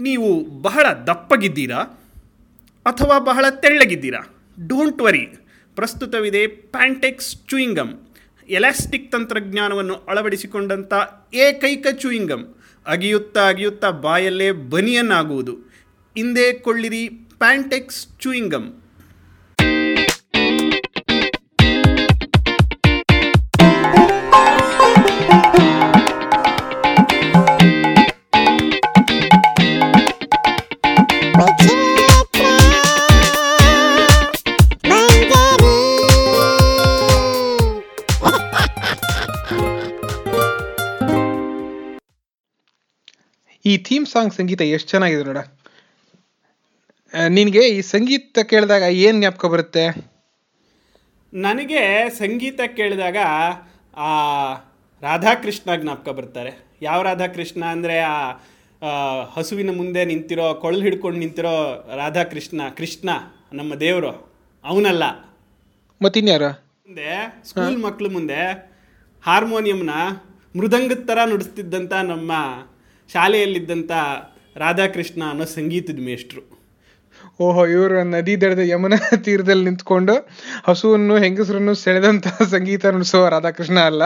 [0.00, 1.76] ನೀವು ಬಹಳ ದಪ್ಪಗಿದ್ದೀರಾ
[2.86, 4.20] ಅಥವಾ ಬಹಳ ತೆಳ್ಳಗಿದ್ದೀರಾ?
[4.66, 5.26] ಡೋಂಟ್ ವರಿ
[5.74, 7.92] ಪ್ರಸ್ತುತವಿದೆ ಪ್ಯಾಂಟೆಕ್ಸ್ ಚೂಯಿಂಗಮ್
[8.48, 10.92] ಎಲಾಸ್ಟಿಕ್ ತಂತ್ರಜ್ಞಾನವನ್ನು ಅಳವಡಿಸಿಕೊಂಡಂಥ
[11.34, 12.44] ಏಕೈಕ ಚೂಯಿಂಗಮ್
[12.86, 15.54] ಅಗಿಯುತ್ತಾ ಅಗಿಯುತ್ತಾ ಬಾಯಲ್ಲೇ ಬನಿಯನ್ನಾಗುವುದು.
[16.16, 17.08] ಹಿಂದೆ ಕೊಳ್ಳಿರಿ
[17.38, 18.83] ಪ್ಯಾಂಟೆಕ್ಸ್ ಚೂಯಿಂಗಮ್
[44.14, 45.40] ಸಾಂಗ್ ಸಂಗೀತ ಎಷ್ಟು ಚೆನ್ನಾಗಿದೆ ನೋಡ.
[47.28, 49.84] ನಿನಗೆ ಈ ಸಂಗೀತ ಕೇಳಿದಾಗ ಏನು ಜ್ಞಾಪಕ ಬರುತ್ತೆ?
[51.32, 51.82] ನನಗೆ
[52.18, 53.18] ಸಂಗೀತ ಕೇಳಿದಾಗ
[54.08, 54.10] ಆ
[55.02, 56.52] ರಾಧಾಕೃಷ್ಣ ಜ್ಞಾಪಕ ಬರ್ತಾರೆ.
[56.82, 58.16] ಯಾವ ರಾಧಾಕೃಷ್ಣ ಅಂದರೆ ಆ
[59.34, 61.54] ಹಸುವಿನ ಮುಂದೆ ನಿಂತಿರೋ ಕೊಳಲು ಹಿಡ್ಕೊಂಡು ನಿಂತಿರೋ
[61.96, 63.08] ರಾಧಾಕೃಷ್ಣ ಕೃಷ್ಣ
[63.52, 64.12] ನಮ್ಮ ದೇವರು
[64.64, 65.04] ಅವನಲ್ಲ.
[66.00, 66.44] ಮತ್ತಿನ್ಯಾರ
[66.86, 67.10] ಮುಂದೆ
[67.48, 68.40] ಸ್ಕೂಲ್ ಮಕ್ಕಳು ಮುಂದೆ
[69.24, 69.92] ಹಾರ್ಮೋನಿಯಂನ
[70.58, 72.32] ಮೃದಂಗದ ಥರ ನುಡಿಸ್ತಿದ್ದಂಥ ನಮ್ಮ
[73.12, 73.90] ಶಾಲೆಯಲ್ಲಿದ್ದಂಥ
[74.56, 76.54] ರಾಧಾಕೃಷ್ಣ ಅನ್ನೋ ಸಂಗೀತದ ಮೇಷ್ಟ್ರು.
[77.40, 80.28] ಓಹೋ, ಇವರು ನದಿ ದಡದ ಯಮುನಾ ತೀರದಲ್ಲಿ ನಿಂತ್ಕೊಂಡು
[80.64, 84.02] ಹಸುವನ್ನು, ಹೆಂಗಸರನ್ನು ಸೆಳೆದಂತ ಸಂಗೀತ ನುಡಿಸುವ ರಾಧಾಕೃಷ್ಣ ಅಲ್ಲ.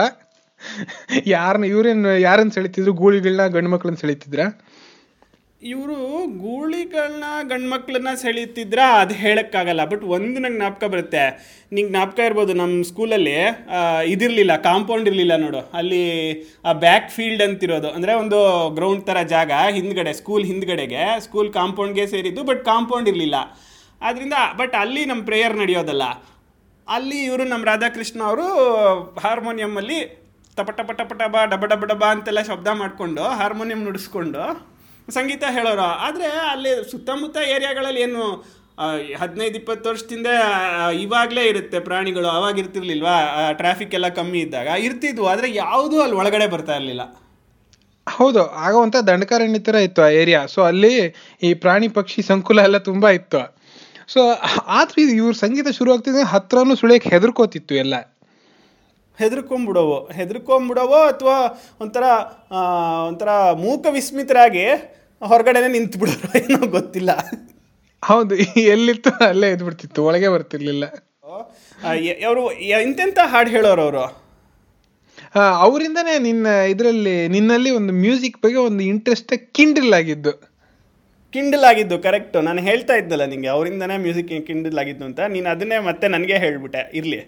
[1.25, 2.93] ಯಾರನ್ನ ಇವ್ರೇನು, ಯಾರನ್ನ ಸೆಳಿತಿದ್ರು?
[2.93, 4.39] ಗೂಳಿಗಳನ್ನ ಗಂಡು ಮಕ್ಕಳನ್ನ ಸೆಳಿತಿದ್ರ?
[5.61, 9.85] ಇವರು ಗೂಳಿಗಳನ್ನ ಗಂಡ್ಮಕ್ಳನ್ನ ಸೆಳೀತಿದ್ರ, ಅದು ಹೇಳೋಕ್ಕಾಗಲ್ಲ.
[9.85, 11.23] ಬಟ್ ಒಂದು ನಂಗೆ ಜ್ಞಾಪಕ ಬರುತ್ತೆ.
[11.71, 13.35] ನಿಂಗೆ ಜ್ಞಾಪಕ ಇರ್ಬೋದು ನಮ್ಮ ಸ್ಕೂಲಲ್ಲಿ
[14.07, 15.71] ಇದಿರಲಿಲ್ಲ ಕಾಂಪೌಂಡ್ ಇರಲಿಲ್ಲ ನೋಡು.
[15.73, 16.31] ಅಲ್ಲಿ,
[16.65, 17.91] ಆ ಬ್ಯಾಕ್ ಫೀಲ್ಡ್ ಅಂತಿರೋದು.
[17.91, 21.19] ಅಂದರೆ ಒಂದು ಗ್ರೌಂಡ್ ಥರ ಜಾಗ ಹಿಂದ್ಗಡೆ ಸ್ಕೂಲ್ ಹಿಂದ್ಗಡೆಗೆ.
[21.19, 23.35] ಸ್ಕೂಲ್ ಕಾಂಪೌಂಡ್ಗೆ ಸೇರಿದ್ದು ಬಟ್ ಕಾಂಪೌಂಡ್ ಇರಲಿಲ್ಲ.
[24.01, 26.03] ಆದ್ದರಿಂದ ಬಟ್ ಅಲ್ಲಿ ನಮ್ಮ ಪ್ರೇಯರ್ ನಡೆಯೋದಲ್ಲ.
[26.87, 28.47] ಅಲ್ಲಿ ಇವರು ನಮ್ಮ ರಾಧಾಕೃಷ್ಣ ಅವರು
[29.19, 34.68] ಹಾರ್ಮೋನಿಯಮ್ಮಲ್ಲಿ ಟಪ ಟಪ ಟಪ ಟಪ ಡಬ ಡಬ ಡಬ ಅಂತೆಲ್ಲ ಶಬ್ದ ಮಾಡಿಕೊಂಡು ಹಾರ್ಮೋನಿಯಂ ನುಡಿಸ್ಕೊಂಡು
[35.17, 35.87] ಸಂಗೀತ ಹೇಳೋರು.
[36.07, 38.23] ಆದರೆ ಅಲ್ಲಿ ಸುತ್ತಮುತ್ತ ಏರಿಯಾಗಳಲ್ಲಿ ಏನು
[39.21, 40.27] ಹದಿನೈದು ಇಪ್ಪತ್ತು ವರ್ಷದಿಂದ
[41.01, 42.27] ಇವಾಗಲೇ ಇರುತ್ತೆ ಪ್ರಾಣಿಗಳು.
[42.27, 43.15] ಅವಾಗ ಇರ್ತಿರ್ಲಿಲ್ವಾ?
[43.51, 44.67] ಟ್ರಾಫಿಕ್ ಎಲ್ಲ ಕಮ್ಮಿ ಇದ್ದಾಗ.
[44.67, 47.03] ಇರ್ತಿದ್ವು ಆದರೆ ಯಾವುದೂ ಅಲ್ಲಿ ಒಳಗಡೆ ಬರ್ತಾ ಇರಲಿಲ್ಲ.
[48.07, 50.93] ಹೌದು ಆಗ ಅಂತ ದಂಡಕಾರಣ್ಯ ಥರ ಇತ್ತು ಆ ಏರಿಯಾ ಸೊ ಅಲ್ಲಿ
[51.43, 53.41] ಈ ಪ್ರಾಣಿ ಪಕ್ಷಿ ಸಂಕುಲ ಎಲ್ಲ ತುಂಬ ಇತ್ತು.
[54.13, 54.21] ಸೊ
[54.67, 57.95] ಆದ್ರೆ ಇವ್ರ ಸಂಗೀತ ಶುರು ಆಗ್ತಿದ್ರೆ ಹತ್ರನೂ ಸುಳಿಯಕ್ಕೆ ಹೆದರ್ಕೋತಿತ್ತು ಎಲ್ಲ.
[59.19, 60.09] ಹೆದರ್ಕೊಂಬಿಡೋವೋ?
[60.13, 60.99] ಹೆದರ್ಕೊಂಬಿಡೋವೋ?
[61.13, 61.37] ಅಥವಾ
[61.81, 62.03] ಒಂಥರ
[63.07, 64.65] ಒಂಥರ ಮೂಕ ವಿಸ್ಮಿತರಾಗಿ
[65.21, 67.11] ಹೊರಗಡೆನೆ ನಿಂತು ಬಿಡೋರು ಏನೋ ಗೊತ್ತಿಲ್ಲ.
[68.03, 68.35] ಹೌದು
[68.73, 70.85] ಎಲ್ಲಿತ್ತು ಅಲ್ಲೇ ಎದ್ಬಿಡ್ತಿತ್ತು ಒಳಗೆ ಬರ್ತಿರ್ಲಿಲ್ಲ.
[72.27, 72.43] ಅವರು
[72.81, 74.05] ಇಂತೆಂತ ಹಾಡು ಹೇಳೋರು ಅವರು?
[75.65, 80.33] ಅವರಿಂದನೇ ನಿನ್ನ ಇದರಲ್ಲಿ ನಿನ್ನಲ್ಲಿ ಒಂದು ಮ್ಯೂಸಿಕ್ ಬಗ್ಗೆ ಒಂದು ಇಂಟ್ರೆಸ್ಟ್ ಕಿಂಡಲ್ ಆಗಿದ್ದು.
[81.33, 85.19] ಕಿಂಡಲ್ ಆಗಿದ್ದು ಕರೆಕ್ಟ್ ನಾನು ಹೇಳ್ತಾ ಇದ್ದಲ್ಲ ನಿಂಗೆ ಅವರಿಂದನೇ ಮ್ಯೂಸಿಕ್ ಕಿಂಡಲ್ ಆಗಿದ್ದು ಅಂತ.
[85.19, 87.19] ನೀನು ಅದನ್ನೇ ಮತ್ತೆ ನನಗೆ ಹೇಳ್ಬಿಟ್ಟೆ ಇರಲಿ.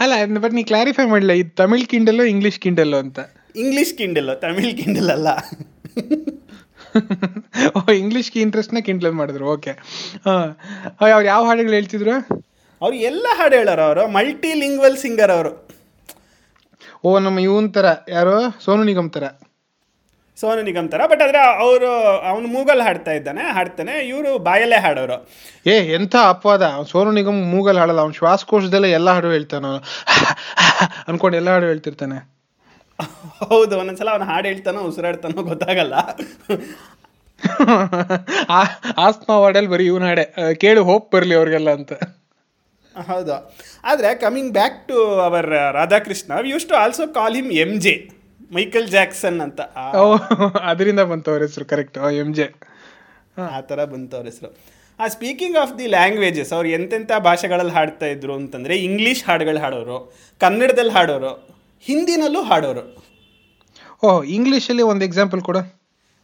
[0.00, 3.18] ಅಲ್ಲ ಬಟ್ ನೀ ಕ್ಲಾರಿಫೈ ಮಾಡಲಿಲ್ಲ ಇದು ತಮಿಳ್ ಕಿಂಡಲ್ಲು ಇಂಗ್ಲಿಷ್ ಕಿಂಡಲ್ಲು ಅಂತ?
[3.56, 5.28] ಇಂಗ್ಲೀಷ್ ಕಿಂಡಲ್ ತಮಿಳ್ ಕಿಂಡಲ್ ಅಲ್ಲ.
[7.92, 9.70] ಇಂಗ್ಲಿಷ್ಗೆ ಇಂಟ್ರೆಸ್ಟ್ನ ಕಿಂಡಲ್ ಮಾಡಿದ್ರು ಓಕೆ
[11.00, 12.14] ಅವ್ರು ಯಾವ ಹಾಡುಗಳು ಹೇಳ್ತಿದ್ರು?
[12.82, 14.08] ಅವ್ರು ಎಲ್ಲ ಹಾಡು ಹೇಳೋರು ಅವರು.
[14.08, 15.68] ಮಲ್ಟಿ ಲಿಂಗ್ವಲ್ ಸಿಂಗರ್ ಅವರು.
[17.04, 17.86] ಓ ನಮ್ಮ ಇವನ್ ತರ.
[18.08, 18.64] ಯಾರು?
[18.64, 19.24] ಸೋನು ನಿಗಮ್ ಥರ
[20.40, 21.06] ಸೋನು ನಿಗಮ್ ತರ.
[21.06, 21.90] ಬಟ್ ಆದ್ರೆ ಅವರು
[22.28, 24.08] ಅವನು ಮೂಗಲ್ ಹಾಡ್ತಾ ಇದ್ದಾನೆ ಹಾಡ್ತಾನೆ.
[24.08, 25.28] ಇವರು ಬಾಯಲ್ಲೇ ಹಾಡೋರು.
[25.66, 26.62] ಏ ಎಂಥ ಅಪವಾದ.
[26.90, 28.00] ಸೋನು ನಿಗಮ್ ಮೂಗಲ್ ಹಾಡಲ್ಲ.
[28.00, 29.82] ಅವ್ನು ಶ್ವಾಸಕೋಶದಲ್ಲೇ ಎಲ್ಲ ಹಾಡು ಹೇಳ್ತಾನ ಅವ್ನು.
[31.08, 32.31] ಅನ್ಕೊಂಡು ಎಲ್ಲ ಹಾಡು ಹೇಳ್ತಿರ್ತಾನೆ.
[33.50, 35.94] ಹೌದು ಒಂದೊಂದ್ಸಲ ಅವನು ಹಾಡು ಹೇಳ್ತಾನೋ ಉಸಿರಾಡ್ತಾನೋ ಗೊತ್ತಾಗಲ್ಲ.
[39.04, 40.24] ಆಸ್ಮಾ ವಾರ್ಡಲ್ಲಿ ಬರೀ ಇವನ ಹಾಡೆ.
[40.62, 41.92] ಕೇಳಿ ಹೋಪ್ ಬರಲಿ ಅವ್ರಿಗೆಲ್ಲ ಅಂತ.
[42.94, 43.36] ಹೌದು.
[43.90, 44.98] ಆದರೆ coming back to
[45.28, 47.94] our Radhakrishna use to also call him M J
[48.54, 49.60] Michael Jackson ಅಂತ.
[50.70, 52.46] ಅದರಿಂದ ಬಂತು ಅವ್ರ ಹೆಸರು ಕರೆಕ್ಟ್ ಎಂ ಜೆ
[53.56, 54.50] ಆ ಥರ ಬಂತು ಅವ್ರ ಹೆಸರು.
[55.00, 59.98] ಆ ಸ್ಪೀಕಿಂಗ್ ಆಫ್ ದಿ ಲ್ಯಾಂಗ್ವೇಜಸ್ ಅವ್ರು ಎಂತೆಂಥ ಭಾಷೆಗಳಲ್ಲಿ ಹಾಡ್ತಾ ಇದ್ರು ಅಂತಂದರೆ ಇಂಗ್ಲೀಷ್ ಹಾಡುಗಳು ಹಾಡೋರು
[60.40, 61.51] ಕನ್ನಡದಲ್ಲಿ ಹಾಡೋರು
[61.86, 62.82] ಹಿಂದಿನಲ್ಲೂ ಹಾಡೋರು.
[64.04, 65.56] ಓಹ್ ಇಂಗ್ಲೀಷಲ್ಲಿ ಒಂದು ಎಕ್ಸಾಂಪಲ್ ಕೂಡ.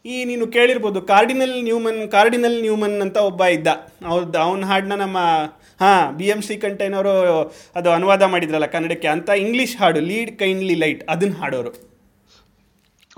[0.07, 3.67] ಈ ನೀನು ಕೇಳಿರ್ಬೋದು ಕಾರ್ಡಿನಲ್ ನ್ಯೂಮನ್ ಕಾರ್ಡಿನಲ್ ನ್ಯೂಮನ್ ಅಂತ ಒಬ್ಬ ಇದ್ದ.
[4.07, 5.19] ಅವ್ರದ್ದು ಅವನ ಹಾಡನ್ನ ನಮ್ಮ
[5.81, 7.13] ಹಾಂ ಬಿ ಎಂ ಶ್ರೀಕಂಠಯ್ಯನವರು
[7.77, 9.09] ಅದು ಅನುವಾದ ಮಾಡಿದ್ರಲ್ಲ ಕನ್ನಡಕ್ಕೆ.
[9.09, 11.89] ಅಂತ ಇಂಗ್ಲೀಷ್ ಹಾಡು ಲೀಡ್ ಕೈಂಡ್ಲಿ ಲೈಟ್ ಅದನ್ನ ಹಾಡೋರು.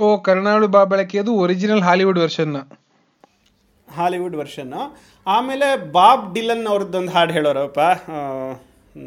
[0.00, 2.56] ಓ ಕರ್ನಾಡು ಬಾ ಬೆಳಕಿಯದು original Hollywood version
[3.90, 7.78] Hollywood version ಆಮೇಲೆ ಬಾಬ್ ಡಿಲನ್ ಅವ್ರದ್ದೊಂದು ಹಾಡು ಹೇಳೋರಪ್ಪ.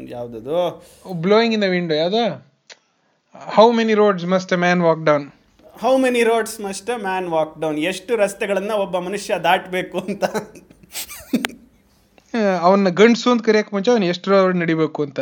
[0.08, 0.86] ಯಾವುದದು?
[1.12, 2.53] ಬ್ಲೋಯಿಂಗ್ ಇನ್ ದ ವಿಂಡೋ ಯಾವ್ದು?
[3.34, 5.24] How many roads must a man walk down
[5.80, 10.24] how many roads must man walk down ಎಷ್ಟು ರಸ್ತೆಗಳನ್ನು ಒಬ್ಬ ಮನುಷ್ಯ ದಾಟಬೇಕು ಅಂತ?
[12.60, 15.20] ಅವನ್ನ ಗಂಡಸು ಅಂತ ಕರೆಯಕ್ಕೆ ಮುಂಚೆ ಅವನು ಎಷ್ಟು ರೋಡ್ ನಡಿಬೇಕು ಅಂತ.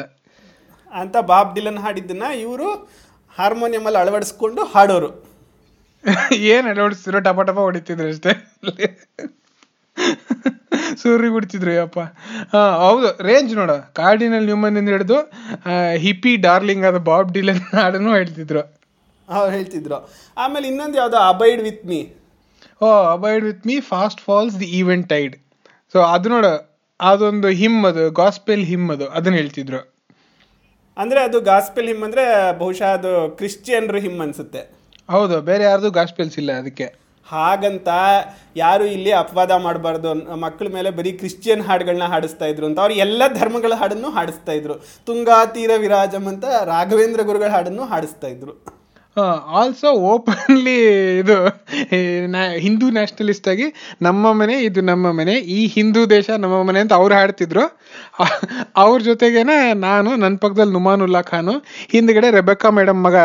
[0.92, 2.68] ಅಂತ ಬಾಬ್ ಡಿಲನ್ ಹಾಡಿದ್ದನ್ನ ಇವರು
[3.36, 5.10] ಹಾರ್ಮೋನಿಯಮಲ್ಲಿ ಅಳವಡಿಸ್ಕೊಂಡು ಹಾಡೋರು.
[6.52, 8.32] ಏನು ಅಳವಡಿಸ್ತಿರೋ ಟಪ ಟಪ ಹೊಡಿತಿದ್ರು ಅಷ್ಟೇ.
[11.02, 12.00] ಸೂರ್ಯ ಬಿಡ್ತಿದ್ರು ಯಪ್ಪ.
[12.52, 13.76] ಹಾ ಹೌದು ರೇಂಜ್ ನೋಡು.
[13.94, 15.18] ಕಾರ್ಡಿನಲ್ ನ್ಯೂಮನ್ ಇಂದ ಹಿಡಿದು
[16.04, 18.62] ಹಿಪ್ಪಿ ಡಾರ್ಲಿಂಗ್ ಆದ ಬಾಬ್ ಡಿಲನ್ ಹಾಡನ್ನು ಹೇಳ್ತಿದ್ರು.
[19.28, 19.98] ಅವ್ರು ಹೇಳ್ತಿದ್ರು.
[20.36, 21.18] ಆಮೇಲೆ ಇನ್ನೊಂದು ಯಾವ್ದು?
[21.30, 22.00] Abide with me
[22.82, 24.68] O abide with me fast falls the
[25.08, 25.34] eventide
[25.92, 26.46] so ಅದು ನೋಡ
[27.00, 29.80] ಅದೊಂದು ಹಿಮ್ ಅದು ಗಾಸ್ಪೆಲ್ ಹಿಮ್ ಅದು ಅದನ್ನ ಹೇಳ್ತಿದ್ರು.
[30.96, 32.24] ಅಂದ್ರೆ ಅದು ಗಾಸ್ಪೆಲ್ ಹಿಮ್ ಅಂದ್ರೆ
[32.58, 34.62] ಬಹುಶಃ ಅದು ಕ್ರಿಶ್ಚಿಯನ್ರು ಹಿಮ್ ಅನ್ಸುತ್ತೆ.
[35.10, 36.86] ಹೌದು ಬೇರೆ ಯಾರ್ದು ಗಾಸ್ಪೆಲ್ಸ್ ಇಲ್ಲ ಅದಕ್ಕೆ.
[37.26, 37.88] ಹಾಗಂತ
[38.56, 40.10] ಯಾರು ಇಲ್ಲಿ ಅಪವಾದ ಮಾಡಬಾರ್ದು
[40.44, 42.78] ಮಕ್ಕಳ ಮೇಲೆ ಬರೀ ಕ್ರಿಶ್ಚಿಯನ್ ಹಾಡುಗಳನ್ನ ಹಾಡಿಸ್ತಾ ಇದ್ರು ಅಂತ.
[42.80, 44.76] ಅವ್ರು ಎಲ್ಲ ಧರ್ಮಗಳ ಹಾಡನ್ನು ಹಾಡಿಸ್ತಾ ಇದ್ರು.
[45.06, 48.54] ತುಂಗಾ ತೀರ ವಿರಾಜಂ ಅಂತ ರಾಘವೇಂದ್ರ ಗುರುಗಳ ಹಾಡನ್ನು ಹಾಡಿಸ್ತಾ ಇದ್ರು.
[49.60, 50.76] ಆಲ್ಸೋ ಓಪನ್ಲಿ
[51.18, 51.34] ಇದು
[52.58, 53.66] ಹಿಂದೂ ನ್ಯಾಷನಲಿಸ್ಟ್ ಆಗಿ
[54.02, 57.64] ನಮ್ಮ ಮನೆ, ಇದು ನಮ್ಮ ಮನೆ, ಈ ಹಿಂದೂ ದೇಶ ನಮ್ಮ ಮನೆ ಅಂತ ಅವ್ರು ಹಾಡ್ತಿದ್ರು.
[58.76, 61.56] ಅವ್ರ ಜೊತೆಗೇನೆ ನಾನು ನನ್ನ ಪಕ್ಕದಲ್ಲಿ ನುಮಾನುಲ್ಲಾ ಖಾನು,
[61.90, 63.16] ಹಿಂದ್ಗಡೆ ರೆಬೆಕ್ಕಾ ಮೇಡಮ್ ಮಗ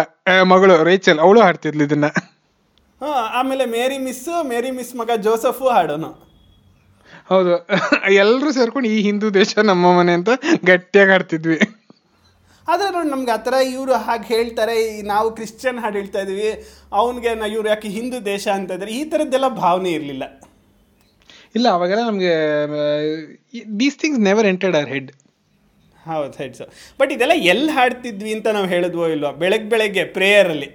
[0.53, 2.09] ಮಗಳು, ರೇಚಲ್, ಅವಳು ಹಾಡ್ತಿದ್ಲು ಇದನ್ನ.
[3.01, 4.21] ಹಾ ಆಮೇಲೆ ಮೇರಿ ಮಿಸ್
[4.51, 6.09] ಮೇರಿ ಮಿಸ್ ಮಗ ಜೋಸಫು ಹಾಡೋನು.
[7.29, 7.53] ಹೌದು.
[8.21, 10.31] ಎಲ್ಲರೂ ಸೇರ್ಕೊಂಡು ಈ ಹಿಂದೂ ದೇಶ ನಮ್ಮ ಮನೆ ಅಂತ
[10.69, 11.57] ಗಟ್ಟಿಯಾಗಿ ಆಡ್ತಿದ್ವಿ
[12.67, 14.73] ಆದರೆ ನೋಡಿ ನಮ್ಗೆ ಆ ಥರ ಇವರು ಹಾಗೆ ಹೇಳ್ತಾರೆ
[15.11, 16.49] ನಾವು ಕ್ರಿಶ್ಚಿಯನ್ ಹಾಡು ಹೇಳ್ತಾ ಇದ್ವಿ
[16.93, 20.25] ಅವನಿಗೆ ಇವ್ರು ಯಾಕೆ ಹಿಂದೂ ದೇಶ ಅಂತ ಇದ್ದಾರೆ ಈ ಥರದ್ದೆಲ್ಲ ಭಾವನೆ ಇರಲಿಲ್ಲ.
[21.55, 22.33] ಇಲ್ಲ ಅವಾಗೆಲ್ಲ ನಮಗೆ
[23.79, 25.11] these things never entered our head
[26.05, 30.69] ಹೌದು ಸೈಡ್ ಸರ್ ಬಟ್ ಇದೆಲ್ಲ ಎಲ್ಲಿ ಹಾಡ್ತಿದ್ವಿ ಅಂತ ನಾವು ಹೇಳಿದ್ವೋ ಇಲ್ವೋ ಬೆಳಗ್ಗೆ ಬೆಳಗ್ಗೆ ಪ್ರೇಯರಲ್ಲಿ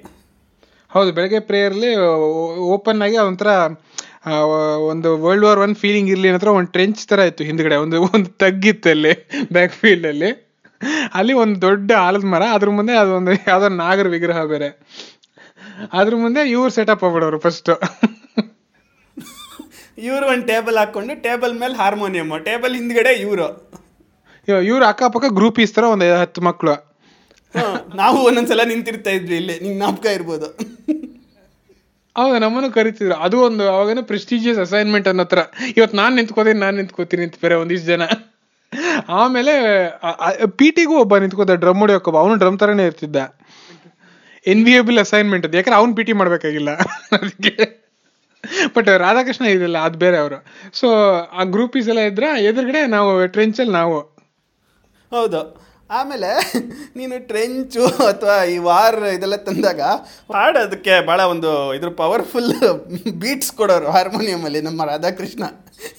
[0.93, 1.91] ಹೌದು ಬೆಳಗ್ಗೆ ಪ್ರೇಯರ್ಲಿ
[2.75, 3.51] ಓಪನ್ ಆಗಿ ಒಂಥರ
[4.91, 8.91] ಒಂದು ವರ್ಲ್ಡ್ ವಾರ್ ಒನ್ ಫೀಲಿಂಗ್ ಇರಲಿ ಅಂತ ಒಂದು ಟ್ರೆಂಚ್ ತರ ಇತ್ತು ಹಿಂದ್ಗಡೆ ಒಂದು ಒಂದು ತಗ್ಗಿತ್ತು
[8.91, 9.13] ಅಲ್ಲಿ
[9.53, 10.31] ಬ್ಯಾಕ್ ಫೀಲ್ಡ್ ಅಲ್ಲಿ.
[11.15, 14.69] ಅಲ್ಲಿ ಒಂದು ದೊಡ್ಡ ಆಲದ ಮರ ಅದ್ರ ಮುಂದೆ ಅದೊಂದು ಯಾವ್ದೋ ನಾಗರ ವಿಗ್ರಹ ಬೇರೆ.
[15.93, 17.71] ಅದ್ರ ಮುಂದೆ ಇವ್ರು ಸೆಟಪ್ ಆಗ್ಬಿಡೋರು ಫಸ್ಟ್
[19.99, 23.49] ಇವ್ರು ಒಂದು ಟೇಬಲ್ ಹಾಕೊಂಡು ಟೇಬಲ್ ಮೇಲೆ ಹಾರ್ಮೋನಿಯಮ್ ಟೇಬಲ್ ಹಿಂದ್ಗಡೆ ಇವರು.
[24.71, 26.75] ಇವ್ರು ಅಕ್ಕಪಕ್ಕ ಗ್ರೂಪ್ ತರ ಒಂದು ಹತ್ತು ಮಕ್ಕಳು
[27.95, 29.55] ನಾವು ಒಂದೊಂದ್ಸಲ ನಿಂತಿರ್ತಾ ಇದ್ವಿ ಇಲ್ಲಿ.
[29.63, 30.49] ನಿಂಗೆ ಜ್ಞಾಪಕ ಇರ್ಬೋದು.
[32.17, 33.15] ಅವಾಗ ನಮ್ಮನ್ನು ಕರಿತಿದ್ರು.
[33.15, 35.39] ಅದು ಒಂದು ಅವಾಗೇನ ಪ್ರೆಸ್ಟೀಜಿಯಸ್ ಅಸೈನ್ಮೆಂಟ್ ಅನ್ನೋ ಥರ
[35.77, 38.03] ಇವತ್ತು ನಾನು ನಿಂತ್ಕೋತೀನಿ ನಾನು ನಿಂತ್ಕೋತೀನಿ ಅಂತ ಬೇರೆ ಒಂದಿಷ್ಟು ಜನ.
[39.09, 39.55] ಆಮೇಲೆ
[40.59, 43.17] ಪಿ ಟಿಗೂ ಒಬ್ಬ ನಿಂತ್ಕೋತ ಡ್ರಮ್ ಹೊಡಿಯೋಕೊಬ್ಬ ಅವನು ಡ್ರಮ್ ಥರನೇ ಇರ್ತಿದ್ದ.
[44.47, 46.71] ಎನ್ವಿಯಬಲ್ ಅಸೈನ್ಮೆಂಟ್ ಅದು ಯಾಕಂದ್ರೆ ಅವ್ನು ಪಿ ಟಿ ಮಾಡಬೇಕಾಗಿಲ್ಲ.
[47.13, 47.83] ಅದಕ್ಕೆ.
[48.77, 50.39] ಬಟ್ ರಾಧಾಕೃಷ್ಣ ಇದಿಲ್ಲ ಅದು ಬೇರೆ ಅವರು.
[50.73, 50.89] ಸೊ
[51.33, 53.99] ಆ ಗ್ರೂಪೀಸ್ ಎಲ್ಲ ಇದ್ರೆ ಎದುರುಗಡೆ ನಾವು ಟ್ರೆಂಚಲ್ಲಿ ನಾವು.
[55.13, 55.62] ಹೌದು.
[55.99, 56.31] ಆಮೇಲೆ
[56.97, 59.81] ನೀನು ಟ್ರೆಂಚು ಅಥವಾ ಈ ವಾರ್ ಇದೆಲ್ಲ ತಂದಾಗ
[60.37, 62.53] ಹಾಡೋದಕ್ಕೆ ಭಾಳ ಒಂದು ಇದ್ರ ಪವರ್ಫುಲ್
[63.23, 65.43] ಬೀಟ್ಸ್ ಕೊಡೋರು ಹಾರ್ಮೋನಿಯಮಲ್ಲಿ ನಮ್ಮ ರಾಧಾಕೃಷ್ಣ.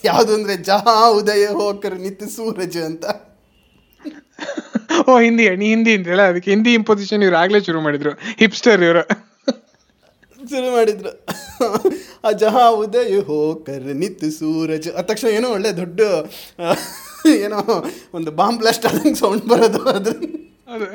[0.03, 3.05] ಯಾವುದು ಅಂದರೆ ಜಹಾ ಉದಯ ಹೋಕರ್ ನಿತ್ಯ ಸೂರಜ್ ಅಂತ.
[5.09, 8.11] ಓ ಹಿಂದಿ ನೀ ಹಿಂದಿ ಅಂತಿಲ್ಲ ಅದಕ್ಕೆ ಹಿಂದಿ ಇಂಪೊಸಿಷನ್ ಇವ್ರು ಆಗಲೇ ಶುರು ಮಾಡಿದ್ರು.
[8.39, 9.03] ಹಿಪ್ಸ್ಟರ್ ಇವರು.
[10.51, 11.11] ಶುರು ಮಾಡಿದ್ರು.
[12.25, 14.89] ಆ ಜಹಾ ಉದಯ ಹೋಕರ್ ನಿತ್ಯ ಸೂರಜ್.
[14.99, 16.01] ಆ ತಕ್ಷಣ ಏನೋ ಒಳ್ಳೆ ದೊಡ್ಡ
[17.43, 17.59] ಏನೋ
[18.13, 20.13] ಒಂದು ಬಾಂಬ್ ಬ್ಲಾಸ್ಟ್ ಆದಂಗೆ ಸೌಂಡ್ ಬರೋದು ಅದ್ರ
[20.67, 20.85] ಅದು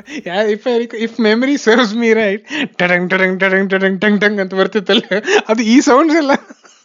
[0.51, 2.43] if if memory serves me right
[2.77, 5.03] ಟಡಂಗ್ ಟಡಂಗ್ ಟಡಂಗ್ ಟಡಂಗ್, ಟಂಗ್ ಟಂಗ್ ಅಂತ ಬರ್ತಿತ್ತಲ್ಲ,
[5.47, 6.31] ಅದು ಈ ಸೌಂಡ್ಸ್ ಎಲ್ಲ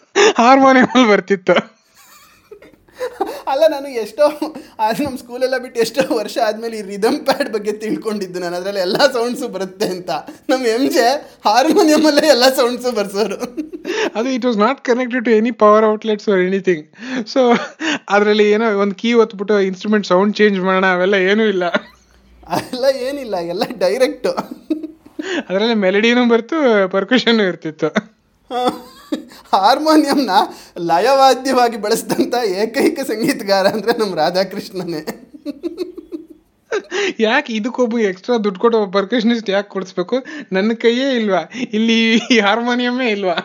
[0.39, 1.74] ಹಾರ್ಮೋನಿಯಮಲ್ಲಿ ಬರ್ತಿತ್ತು.
[3.53, 4.25] ಅಲ್ಲ ನಾನು ಎಷ್ಟೋ
[4.87, 8.55] ಅದು ನಮ್ಮ ಸ್ಕೂಲೆಲ್ಲ ಬಿಟ್ಟು ಎಷ್ಟೋ ವರ್ಷ ಆದಮೇಲೆ ಈ ರಿದಮ್ ಪ್ಯಾಡ್ ಬಗ್ಗೆ ತಿಳ್ಕೊಂಡಿದ್ದು ನಾನು.
[8.61, 10.11] ಅದರಲ್ಲಿ ಎಲ್ಲ ಸೌಂಡ್ಸು ಬರುತ್ತೆ ಅಂತ.
[10.51, 11.07] ನಮ್ಮ ಎಂ ಜೆ
[11.47, 13.39] ಹಾರ್ಮೋನಿಯಮಲ್ಲೇ ಎಲ್ಲ ಸೌಂಡ್ಸು ಬರ್ಸೋರು.
[14.19, 16.85] ಅದು it was not connected to any power outlets or anything
[17.35, 17.41] so
[18.15, 21.65] ಅದರಲ್ಲಿ ಏನೋ ಒಂದು ಕೀ ಒತ್ಬಿಟ್ಟು ಇನ್ಸ್ಟ್ರೂಮೆಂಟ್ ಸೌಂಡ್ ಚೇಂಜ್ ಮಾಡೋಣ ಅವೆಲ್ಲ ಏನೂ ಇಲ್ಲ.
[22.55, 24.33] ಅದೆಲ್ಲ ಏನಿಲ್ಲ ಎಲ್ಲ ಡೈರೆಕ್ಟು
[25.49, 26.57] ಅದರಲ್ಲಿ ಮೆಲಡಿನೂ ಬರ್ತು
[26.95, 27.89] ಪರ್ಕುಷನ್ ಇರ್ತಿತ್ತು.
[29.55, 30.33] ಹಾರ್ಮೋನಿಯಂನ
[30.91, 35.03] ಲಯವಾದ್ಯವಾಗಿ ಬಳಸಿದಂಥ ಏಕೈಕ ಸಂಗೀತಗಾರ ಅಂದರೆ ನಮ್ಮ ರಾಧಾಕೃಷ್ಣನೇ.
[37.25, 40.17] ಯಾಕೆ ಇದಕ್ಕೊಬ್ಬ ಎಕ್ಸ್ಟ್ರಾ ದುಡ್ಡು ಕೊಟ್ಟು ಪರ್ಕಷನಿಸ್ಟ್ ಯಾಕೆ ಕೊಡಿಸ್ಬೇಕು?
[40.57, 41.43] ನನ್ನ ಕೈಯೇ ಇಲ್ವಾ?
[41.79, 41.99] ಇಲ್ಲಿ
[42.47, 43.37] ಹಾರ್ಮೋನಿಯಮ್ಮೇ ಇಲ್ವಾ?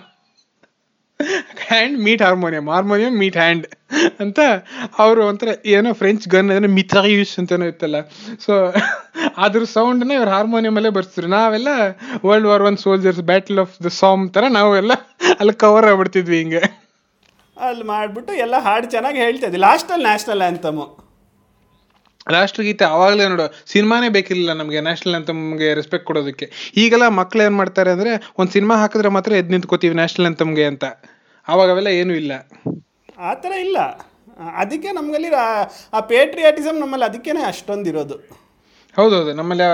[1.68, 3.66] Hand meet harmonium harmonium meet hand
[4.24, 4.40] ಅಂತ
[5.04, 7.98] ಅವರು ಒಂಥರ ಏನೋ ಫ್ರೆಂಚ್ ಗನ್ ಏನೋ ಮಿಥಾಯೂಸ್ ಅಂತನೋ ಇತ್ತಲ್ಲ.
[8.46, 8.54] ಸೊ
[9.46, 11.30] ಅದ್ರ ಸೌಂಡ್ನ ಇವ್ರು ಹಾರ್ಮೋನಿಯಮಲ್ಲೇ ಬರ್ಸಿದ್ರು.
[11.38, 11.70] ನಾವೆಲ್ಲ
[12.28, 14.96] world war one soldiers battle of the Somme ಥರ ನಾವೆಲ್ಲ
[15.40, 16.62] ಅಲ್ಲಿ ಕವರ್ ಆಗ್ಬಿಡ್ತಿದ್ವಿ ಹಿಂಗೆ.
[17.58, 19.62] ಅಲ್ಲಿ ಮಾಡಿಬಿಟ್ಟು ಎಲ್ಲ ಹಾಡು ಚೆನ್ನಾಗಿ ಹೇಳ್ತಾ ಇದ್ವಿ.
[19.68, 20.86] ಲಾಸ್ಟಲ್ಲಿ ನ್ಯಾಷನಲ್ ಆ್ಯಂಥಮು
[22.34, 26.46] ಲಾಸ್ಟ್ ಗೀತೆ ಆವಾಗಲೇ ನೋಡು ಸಿನಿಮಾನೇ ಬೇಕಿರಲಿಲ್ಲ ನಮಗೆ ನ್ಯಾಷನಲ್ ಅಂತಮ್ಗೆ ರೆಸ್ಪೆಕ್ಟ್ ಕೊಡೋದಕ್ಕೆ.
[26.82, 30.86] ಈಗೆಲ್ಲ ಮಕ್ಳು ಏನು ಮಾಡ್ತಾರೆ ಅಂದರೆ ಒಂದು ಸಿನಿಮಾ ಹಾಕಿದ್ರೆ ಮಾತ್ರ ಎದ್ದು ನಿಂತ್ಕೋತೀವಿ ನ್ಯಾಷನಲ್ ಅಂತಮ್ಗೆ ಅಂತ.
[31.48, 32.34] ಅವಾಗ ಅವೆಲ್ಲ ಏನೂ ಇಲ್ಲ.
[33.28, 33.78] ಆ ಥರ ಇಲ್ಲ.
[34.62, 35.30] ಅದಕ್ಕೆ ನಮ್ಮಲ್ಲಿ
[35.98, 38.18] ಆ ಪೇಟ್ರಿಯಾಟಿಸಮ್ ನಮ್ಮಲ್ಲಿ ಅದಕ್ಕೇನೆ ಅಷ್ಟೊಂದು ಇರೋದು
[38.96, 39.66] ಹೌದೌದು ನಮ್ಮಲ್ಲಿ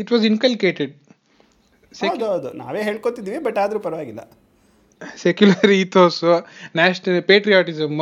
[0.00, 0.94] ಇಟ್ ವಾಸ್ ಇನ್ಕಲ್ಕೇಟೆಡ್
[1.92, 4.22] ಹೌದು ಹೌದು ನಾವೇ ಹೇಳ್ಕೊತಿದ್ವಿ ಬಟ್ ಆದರೂ ಪರವಾಗಿಲ್ಲ.
[5.24, 6.32] ಸೆಕ್ಯುಲರ್ ಈಥೋಸು
[6.80, 8.00] ನ್ಯಾಷನಲ್ ಪೇಟ್ರಿಯಾಟಿಸಮ್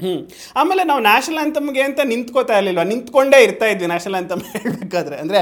[0.00, 0.12] ಹ್ಞೂ
[0.60, 5.40] ಆಮೇಲೆ ನಾವು ನ್ಯಾಷನಲ್ ಆ್ಯಂಥಮ್ಗೆ ಅಂತ ನಿಂತ್ಕೋತಾ ಇರಲಿಲ್ಲ ನಿಂತ್ಕೊಂಡೇ ಇರ್ತಾ ಇದ್ವಿ ನ್ಯಾಷನಲ್ ಆ್ಯಂಥಮ್ ಹೇಳಬೇಕಾದ್ರೆ ಅಂದರೆ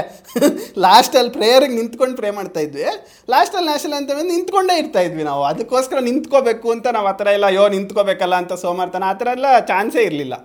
[0.85, 2.85] ಲಾಸ್ಟಲ್ಲಿ ಪ್ರೇಯರಿಗೆ ನಿಂತ್ಕೊಂಡು ಪ್ರೇ ಮಾಡ್ತಾ ಇದ್ವಿ.
[3.29, 5.43] ಲಾಸ್ಟಲ್ಲಿ ನ್ಯಾಷನಲ್ ಆ್ಯಂಥಮ್ ನಿಂತ್ಕೊಂಡೇ ಇರ್ತಾ ಇದ್ವಿ ನಾವು.
[5.43, 10.03] ಅದಕ್ಕೋಸ್ಕರ ನಿಂತ್ಕೋಬೇಕು ಅಂತ ನಾವು ಆ ಥರ ಎಲ್ಲ ಯೋ ನಿಂತ್ಕೋಬೇಕಲ್ಲ ಅಂತ ಸೋಮಾರ್ತನ ಆ ಥರ ಎಲ್ಲ ಚಾನ್ಸೇ
[10.03, 10.35] ಇರಲಿಲ್ಲ.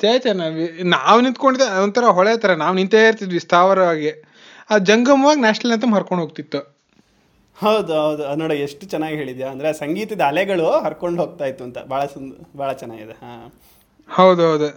[0.00, 2.54] ಚೇ ಛೇ ನಾವು ನಾವು ನಿಂತ್ಕೊಂಡಿದ್ದೆ ಒಂಥರ ಹೊಳೆ ಥರ.
[2.54, 4.12] ನಾವು ನಿಂತೇ ಇರ್ತಿದ್ವಿ ಸ್ಥಾವರವಾಗಿ.
[4.70, 6.75] ಆ ಜಂಗಮವಾಗಿ ನ್ಯಾಷನಲ್ ಅಂತಮ್ ಹರ್ಕೊಂಡು ಹೋಗ್ತಿತ್ತು.
[7.58, 8.22] ಹೌದು ಹೌದು.
[8.36, 9.48] ನೋಡ, ಎಷ್ಟು ಚೆನ್ನಾಗಿ ಹೇಳಿದ್ಯಾ?
[9.50, 11.78] ಅಂದ್ರೆ ಸಂಗೀತದ ಅಲೆಗಳು ಹರ್ಕೊಂಡು ಹೋಗ್ತಾ ಇತ್ತು ಅಂತ.
[11.88, 13.14] ಬಹಳ ಸುಂದ ಬಹಳ ಚೆನ್ನಾಗಿದೆ.
[14.10, 14.68] ಹೌದೌದು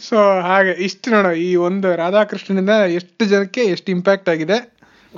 [0.00, 0.16] ಸೊ
[0.48, 4.56] ಹಾಗೆ ಇಷ್ಟು ನೋಡ, ಈ ಒಂದು ರಾಧಾಕೃಷ್ಣನಿಂದ ಎಷ್ಟು ಜನಕ್ಕೆ ಎಷ್ಟು ಇಂಪ್ಯಾಕ್ಟ್ ಆಗಿದೆ?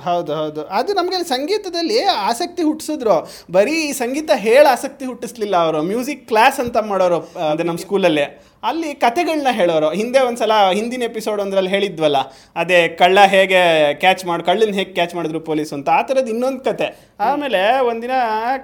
[0.05, 0.61] ಹೌದು ಹೌದು.
[0.79, 1.97] ಅದು ನಮಗೆ ಸಂಗೀತದಲ್ಲಿ
[2.29, 3.15] ಆಸಕ್ತಿ ಹುಟ್ಟಿಸಿದ್ರು
[3.51, 5.79] ಬರೀ ಸಂಗೀತ ಹೇಳ ಆಸಕ್ತಿ ಹುಟ್ಟಿಸ್ಲಿಲ್ಲ ಅವರು.
[5.91, 7.19] ಮ್ಯೂಸಿಕ್ ಕ್ಲಾಸ್ ಅಂತ ಮಾಡೋರು
[7.51, 8.25] ಅದೇ ನಮ್ಮ ಸ್ಕೂಲಲ್ಲಿ
[8.69, 9.89] ಅಲ್ಲಿ ಕತೆಗಳನ್ನ ಹೇಳೋರು.
[9.99, 12.19] ಹಿಂದೆ ಒಂದ್ಸಲ ಹಿಂದಿನ ಎಪಿಸೋಡ್ ಒಂದ್ರಲ್ಲಿ ಹೇಳಿದ್ವಲ್ಲ
[12.55, 13.61] ಅದೇ ಕಳ್ಳ ಹೇಗೆ
[14.03, 15.89] ಕ್ಯಾಚ್ ಮಾಡಿ ಕಳ್ಳನ ಹೇಗೆ ಕ್ಯಾಚ್ ಮಾಡಿದ್ರು ಪೊಲೀಸ್ ಅಂತ.
[15.89, 16.87] ಆ ಥರದ್ದು ಇನ್ನೊಂದು ಕತೆ.
[17.19, 18.11] ಆಮೇಲೆ ಒಂದಿನ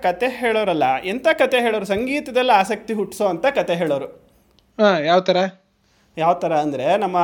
[0.02, 1.86] ಕತೆ ಹೇಳೋರಲ್ಲ ಎಂಥ ಕತೆ ಹೇಳೋರು?
[1.86, 4.10] ಸಂಗೀತದಲ್ಲಿ ಆಸಕ್ತಿ ಹುಟ್ಟಿಸೋ ಅಂತ ಕತೆ ಹೇಳೋರು.
[4.80, 5.38] ಹಾಂ ಯಾವ ಥರ
[6.18, 7.18] ಯಾವ ಥರ ಅಂದರೆ ನಮ್ಮ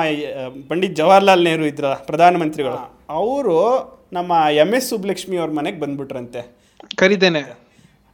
[0.69, 2.77] ಪಂಡಿತ್ ಜವಾಹರ್ಲಾಲ್ ನೆಹರು ಇದ್ರ ಪ್ರಧಾನಮಂತ್ರಿಗಳು
[3.09, 3.57] ಅವರು
[4.13, 6.57] ನಮ್ಮ ಎಂ ಎಸ್ ಸುಬ್ಲಕ್ಷ್ಮಿ ಅವ್ರ ಮನೆಗೆ ಬಂದ್ಬಿಟ್ರಂತೆ.
[6.95, 7.41] ಕರಿದೇನೆ.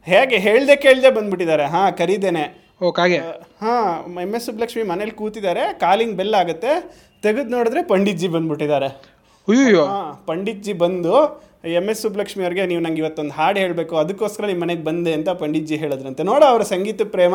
[0.02, 1.64] ಹೇಗೆ ಹೇಳ್ದೆ ಕೇಳ್ದೆ ಬಂದ್ಬಿಟ್ಟಿದ್ದಾರೆ.
[1.64, 2.66] ಹಾಂ ಕರಿದೇನೆ.
[2.82, 3.18] ಓ ಕಾಗೆ.
[3.62, 5.72] ಹಾಂ ಎಂ ಎಸ್ ಸುಬ್ಬಲಕ್ಷ್ಮಿ ಮನೇಲಿ ಕೂತಿದ್ದಾರೆ.
[5.72, 7.00] ಕಾಲಿಂಗ್ ಬೆಲ್ ಆಗುತ್ತೆ.
[7.22, 8.86] ತೆಗೆದು ನೋಡಿದ್ರೆ ಪಂಡಿತ್ಜಿ ಬಂದ್ಬಿಟ್ಟಿದ್ದಾರೆ.
[8.86, 13.96] ಅಯ್ಯೋ ಹಾಂ ಪಂಡಿತ್ಜಿ ಬಂದು ಎಂ ಎಸ್ ಸುಬ್ಲಕ್ಷ್ಮಿ ಅವ್ರಿಗೆ ನೀವು ನಂಗೆ ಇವತ್ತೊಂದು ಹಾಡು ಹೇಳಬೇಕು.
[13.96, 16.22] ಅದಕ್ಕೋಸ್ಕರ ನಿಮ್ಮ ಮನೆಗೆ ಬಂದೆ ಅಂತ ಪಂಡಿತ್ಜಿ ಹೇಳಿದ್ರಂತೆ.
[16.22, 17.34] ನೋಡು ಅವರ ಸಂಗೀತ ಪ್ರೇಮ.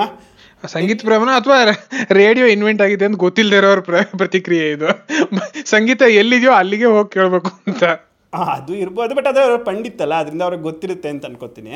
[0.68, 1.63] ಸಂಗೀತ ಪ್ರೇಮನ ಅಥವಾ
[2.12, 5.08] ರೇಡಿಯೋ ಇನ್ವೆಂಟ್ ಆಗಿದೆ ಅಂತ ಗೊತ್ತಿಲ್ಲದೆ ಇರೋರ ಪ್ರ ಪ್ರತಿಕ್ರಿಯೆ ಇದು.
[5.65, 7.84] ಸಂಗೀತ ಎಲ್ಲಿದೆಯೋ ಅಲ್ಲಿಗೆ ಹೋಗಿ ಕೇಳಬೇಕು ಅಂತ.
[8.33, 11.73] ಅದು ಇರ್ಬೋದು ಬಟ್ ಅದು ಪಂಡಿತ್ತಲ್ಲ ಪಂಡಿತ್ ಅದರಿಂದ ಅವ್ರಿಗೆ ಗೊತ್ತಿರುತ್ತೆ ಅಂತ ಅನ್ಕೋತೀನಿ.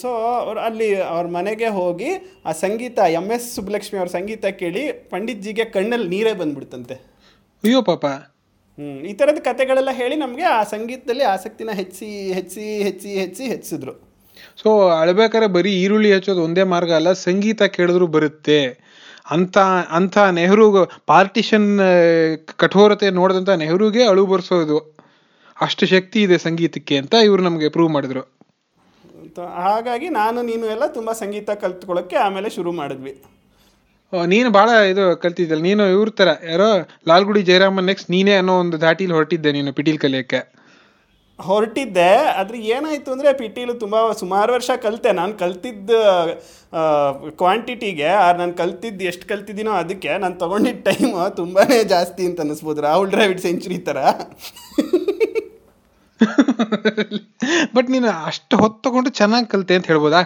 [0.00, 0.08] ಸೊ
[0.42, 2.10] ಅವ್ರು ಅಲ್ಲಿ ಅವ್ರ ಮನೆಗೆ ಹೋಗಿ
[2.46, 6.94] ಆ ಸಂಗೀತ ಎಂ ಎಸ್ ಸುಬ್ಬಲಕ್ಷ್ಮಿ ಅವ್ರ ಸಂಗೀತ ಕೇಳಿ ಪಂಡಿತ್ಜಿಗೆ ಕಣ್ಣಲ್ಲಿ ನೀರೇ ಬಂದ್ಬಿಡ್ತಂತೆ.
[7.64, 8.04] ಅಯ್ಯೋ ಪಾಪ.
[8.78, 13.92] ಹ್ಞೂ ಈ ಥರದ ಕತೆಗಳೆಲ್ಲ ಹೇಳಿ ನಮಗೆ ಆ ಸಂಗೀತದಲ್ಲಿ ಆಸಕ್ತಿನ ಹೆಚ್ಚಿ ಹೆಚ್ಚಿ ಹೆಚ್ಚಿ ಹೆಚ್ಚಿ ಹೆಚ್ಚಿದ್ರು.
[14.62, 18.78] ಸೊ ಅಳ್ಬೇಕಾದ್ರೆ ಬರೀ ಈರುಳ್ಳಿ ಹಚ್ಚೋದು ಒಂದೇ ಮಾರ್ಗ ಅಲ್ಲ ಸಂಗೀತ ಕೇಳಿದ್ರು ಬರುತ್ತೆ.
[19.30, 19.58] ಅಂತ
[19.98, 20.64] ಅಂತ ನೆಹರು
[21.06, 21.68] ಪಾರ್ಟಿಷನ್
[22.62, 24.91] ಕಠೋರತೆ ನೋಡಿದಂತ ನೆಹರುಗೆ ಅಳು ಬರ್ಸೋದು.
[25.66, 28.22] ಅಷ್ಟು ಶಕ್ತಿ ಇದೆ ಸಂಗೀತಕ್ಕೆ ಅಂತ ಇವರು ನಮಗೆ ಪ್ರೂವ್ ಮಾಡಿದ್ರು.
[29.66, 33.12] ಹಾಗಾಗಿ ನಾನು ನೀನು ಎಲ್ಲ ತುಂಬ ಸಂಗೀತ ಕಲ್ತ್ಕೊಳ್ಳೋಕ್ಕೆ ಆಮೇಲೆ ಶುರು ಮಾಡಿದ್ವಿ.
[34.32, 36.70] ನೀನು ಭಾಳ ಇದು ಕಲ್ತಿದ್ದಲ್ಲ ನೀನು ಇವ್ರ ಥರ ಯಾರೋ
[37.10, 40.40] ಲಾಲ್ಗುಡಿ ಜಯರಾಮನ್ ನೆಕ್ಸ್ಟ್ ನೀನೇ ಅನ್ನೋ ಒಂದು ಧಾಟಿಲಿ ಹೊರಟಿದ್ದೆ ನೀನು ಪಿಟೀಲ್ ಕಲಿಯಕ್ಕೆ.
[41.38, 45.10] ಹೊರಟಿದ್ದೆ ಆದ್ರೆ ಏನಾಯಿತು ಅಂದರೆ ಪಿಟೀಲು ತುಂಬ ಸುಮಾರು ವರ್ಷ ಕಲಿತೆ.
[45.20, 45.90] ನಾನು ಕಲ್ತಿದ್ದ
[47.40, 51.64] ಕ್ವಾಂಟಿಟಿಗೆ ನಾನು ಕಲ್ತಿದ್ದು ಎಷ್ಟು ಕಲ್ತಿದ್ದೀನೋ ಅದಕ್ಕೆ ನಾನು ತೊಗೊಂಡಿದ್ದ ಟೈಮು ತುಂಬಾ
[51.94, 53.98] ಜಾಸ್ತಿ ಅಂತ ಅನ್ನಿಸ್ಬೋದು ರಾಹುಲ್ ಡ್ರೈವಿಡ್ ಸೆಂಚುರಿ ಥರ
[57.76, 60.22] ಬಟ್ ನೀನು ಅಷ್ಟು ಹೊತ್ತು ತಗೊಂಡು ಚೆನ್ನಾಗಿ ಕಲಿತೆ ಅಂತ ಹೇಳ್ಬೋದಾ?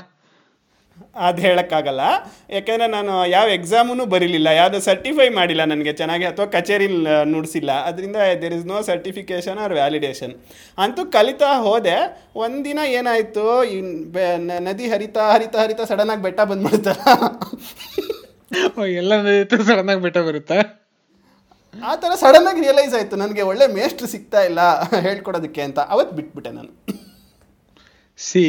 [1.16, 2.02] ಅದು ಹೇಳೋಕ್ಕಾಗಲ್ಲ.
[2.50, 6.86] ಯಾಕೆಂದರೆ ನಾನು ಯಾವ ಎಕ್ಸಾಮೂ ಬರೀಲಿಲ್ಲ ಯಾವುದು ಸರ್ಟಿಫೈ ಮಾಡಿಲ್ಲ ನನಗೆ ಚೆನ್ನಾಗಿ ಅಥವಾ ಕಚೇರಿ
[7.24, 7.70] ನುಡಿಸಿಲ್ಲ.
[7.88, 10.34] ಅದರಿಂದ there is no certification or validation
[10.78, 11.96] ಅಂತೂ ಕಲಿತಾ ಹೋದೆ.
[12.36, 13.46] ಒಂದಿನ ಏನಾಯಿತು
[14.68, 16.98] ನದಿ ಹರಿತಾ ಹರಿತಾ ಹರಿತಾ ಸಡನ್ನಾಗಿ ಬೆಟ್ಟ ಬಂದ್ಬಿಡ್ತಾರ
[19.00, 20.58] ಎಲ್ಲ ನದಿ ಸಡನ್ನಾಗಿ ಬೆಟ್ಟ ಬರುತ್ತಾ?
[21.90, 24.60] ಆ ಥರ ಸಡನ್ನಾಗಿ ರಿಯಲೈಸ್ ಆಯಿತು ನನಗೆ ಒಳ್ಳೆ ಮೇಷ್ಟ್ರು ಸಿಗ್ತಾ ಇಲ್ಲ
[25.06, 25.78] ಹೇಳ್ಕೊಡೋದಕ್ಕೆ ಅಂತ.
[25.94, 26.70] ಅವತ್ತು ಬಿಟ್ಬಿಟ್ಟೆ ನಾನು.
[28.18, 28.44] ಸಿ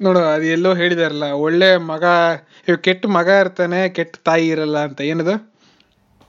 [0.00, 2.04] ನೋಡು ಅದು ಎಲ್ಲೋ ಹೇಳಿದಾರಲ್ಲ ಒಳ್ಳೆ ಮಗ
[2.68, 5.34] ಇವ್ ಕೆಟ್ಟ ಮಗ ಇರ್ತಾನೆ ಕೆಟ್ಟ ತಾಯಿ ಇರಲ್ಲ ಅಂತ ಏನದು?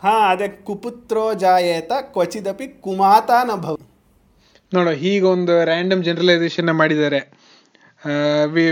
[0.03, 3.75] ಹಾ ಅದೇ ಕುಪುತ್ರೋ ಜಾಯೇತ ಕ್ವಚಿದಪಿ ಕುಮಾತಾನ ಭವ.
[4.71, 7.21] ನೋಡು ಹೀಗೊಂದು ರ್ಯಾಂಡಮ್ ಜನರಲೈಸೇಷನ್ ಮಾಡಿದ್ದಾರೆ.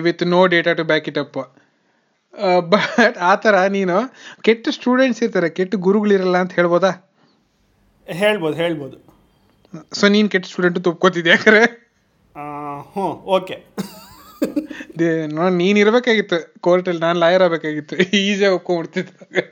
[0.08, 1.40] With no data to back it up
[2.72, 3.98] but ಆ ಥರ ನೀನು
[4.48, 6.92] ಕೆಟ್ಟ ಸ್ಟೂಡೆಂಟ್ಸ್ ಇರ್ತಾರೆ ಕೆಟ್ಟ ಗುರುಗಳಿರಲ್ಲ ಅಂತ ಹೇಳ್ಬೋದಾ?
[8.22, 8.98] ಹೇಳ್ಬೋದು ಹೇಳ್ಬೋದು.
[10.00, 11.64] ಸೊ ನೀನು ಕೆಟ್ಟ ಸ್ಟೂಡೆಂಟ್ ತುಪ್ಕೋತಿದ್ದೆ ಯಾಕಂದ್ರೆ
[12.94, 13.08] ಹ್ಞೂ
[13.38, 13.58] ಓಕೆ.
[15.34, 16.38] ನೋಡಿ ನೀನು ಇರಬೇಕಾಗಿತ್ತು.
[16.60, 17.96] ಕೋರ್ಟಲ್ಲಿ ನಾನು ಲಾಯರ್ ಆಗಬೇಕಾಗಿತ್ತು.
[17.96, 19.44] ಈಸಿಯಾಗಿ ಒಪ್ಕೊಂಡ್ಬಿಡ್ತಿದ್ದೆ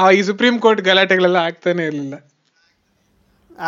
[0.00, 2.14] ಆ ಈ ಸುಪ್ರೀಂ ಕೋರ್ಟ್ ಗಲಾಟೆಗಳೆಲ್ಲ ಆಗ್ತಾನೆ ಇರಲಿಲ್ಲ.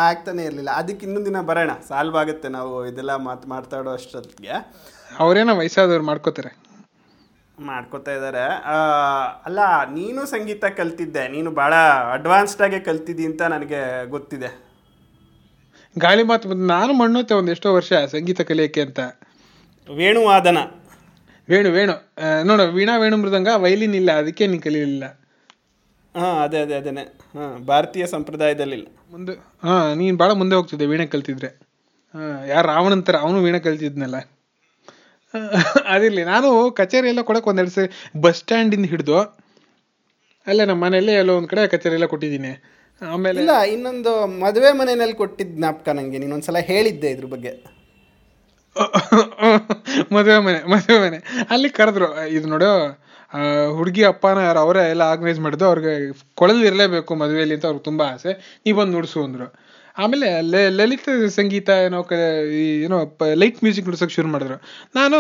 [0.07, 0.71] ಆಗ್ತಾನೆ ಇರಲಿಲ್ಲ.
[0.71, 1.73] ಅದಕ್ಕೆ ಇನ್ನೊಂದು ದಿನ ಬರೋಣ.
[1.89, 4.55] ಸಾಲ್ವ್ ಆಗುತ್ತೆ ನಾವು ಇದೆಲ್ಲ ಮಾತು ಮಾತಾಡೋ ಅಷ್ಟೊತ್ತಿಗೆ.
[5.19, 6.53] ಅವರೇನೋ ವಯಸ್ಸಾದವ್ರು ಮಾಡ್ಕೋತಾರೆ.
[7.61, 8.43] ಮಾಡ್ಕೋತಾ ಇದ್ದಾರೆ
[9.45, 9.59] ಅಲ್ಲ
[9.95, 11.29] ನೀನು ಸಂಗೀತ ಕಲ್ತಿದ್ದೆ.
[11.29, 11.75] ನೀನು ಭಾಳ
[12.13, 14.69] ಅಡ್ವಾನ್ಸ್ಡಾಗೆ ಕಲ್ತಿದ್ದಿ ಅಂತ ನನಗೆ ಗೊತ್ತಿದೆ.
[15.99, 19.01] ಗಾಳಿ ಮಾತು ಬಂದು ನಾನು ಮಣ್ಣುತ್ತೆ ಒಂದು ಎಷ್ಟೋ ವರ್ಷ ಸಂಗೀತ ಕಲಿಯಕ್ಕೆ ಅಂತ.
[19.97, 20.59] ವೇಣುವಾದನ
[21.49, 21.93] ವೇಣು ವೇಣು.
[21.93, 25.05] ಆ, ನೋಡು ವೀಣಾ ವೇಣು ಮೃದಂಗ ವೈಲಿನ್ ಇಲ್ಲ ಅದಕ್ಕೆ ನೀನು ಕಲಿಯಲಿಲ್ಲ
[26.17, 27.01] ಹಾಂ ಅದೇ ಅದೇ ಅದೇನೆ.
[27.01, 31.47] ಹಾಂ ಭಾರತೀಯ ಸಂಪ್ರದಾಯದಲ್ಲಿ ಮುಂದೆ ಹಾಂ ನೀನು ಭಾಳ ಮುಂದೆ ಹೋಗ್ತಿದ್ದೆ ವೀಣೆ ಕಲ್ತಿದ್ರೆ.
[32.15, 34.17] ಹಾಂ ಯಾರು ರಾವಣಂತರ ಅವನು ವೀಣೆ ಕಲ್ತಿದ್ನಲ್ಲ.
[35.95, 36.23] ಅದಿರ್ಲಿ.
[36.25, 37.89] ನಾನು ಕಚೇರಿ ಎಲ್ಲ ಕೊಡಕ್ಕೆ ಒಂದೆರಡು ಸರಿ
[38.21, 39.17] ಬಸ್ ಸ್ಟ್ಯಾಂಡಿಂದ ಹಿಡಿದು
[40.47, 42.53] ಅಲ್ಲೇ ನಮ್ಮ ಮನೆಯಲ್ಲೇ ಎಲ್ಲೋ ಒಂದು ಕಡೆ ಕಚೇರಿ ಎಲ್ಲ ಕೊಟ್ಟಿದ್ದೀನಿ.
[43.03, 44.13] ಆಮೇಲೆ ಇಲ್ಲ ಇನ್ನೊಂದು
[44.45, 47.53] ಮದುವೆ ಮನೆಯಲ್ಲಿ ಕೊಟ್ಟಿದ್ದ ಜ್ಞಾಪಕ ನನಗೆ ನೀನೊಂದ್ಸಲ ಹೇಳಿದ್ದೆ ಇದ್ರ ಬಗ್ಗೆ.
[50.17, 51.19] ಮದುವೆ ಮನೆ ಮದುವೆ ಮನೆ.
[51.51, 52.71] ಅಲ್ಲಿ ಕರೆದ್ರು ಇದು ನೋಡು
[53.77, 55.93] ಹುಡುಗಿ ಅಪ್ಪನ ಯಾರು ಅವರೇ ಎಲ್ಲ ಆರ್ಗನೈಸ್ ಮಾಡಿದ್ದು ಅವ್ರಿಗೆ
[56.35, 58.33] ಕೊಳಲು ಇರಲೇಬೇಕು ಮದುವೆಯಲ್ಲಿ ಅಂತ ಅವ್ರಿಗೆ ತುಂಬಾ ಆಸೆ.
[58.67, 59.47] ನೀವು ಬಂದು ನುಡಿಸು ಅಂದ್ರು.
[59.99, 62.07] ಆಮೇಲೆ ಲಲಿತ ಸಂಗೀತ ಏನೋ
[62.83, 64.63] ಏನೋ ಲೈಟ್ ಮ್ಯೂಸಿಕ್ ನುಡ್ಸೋಕೆ ಶುರು ಮಾಡಿದ್ರು.
[64.95, 65.17] ನಾನು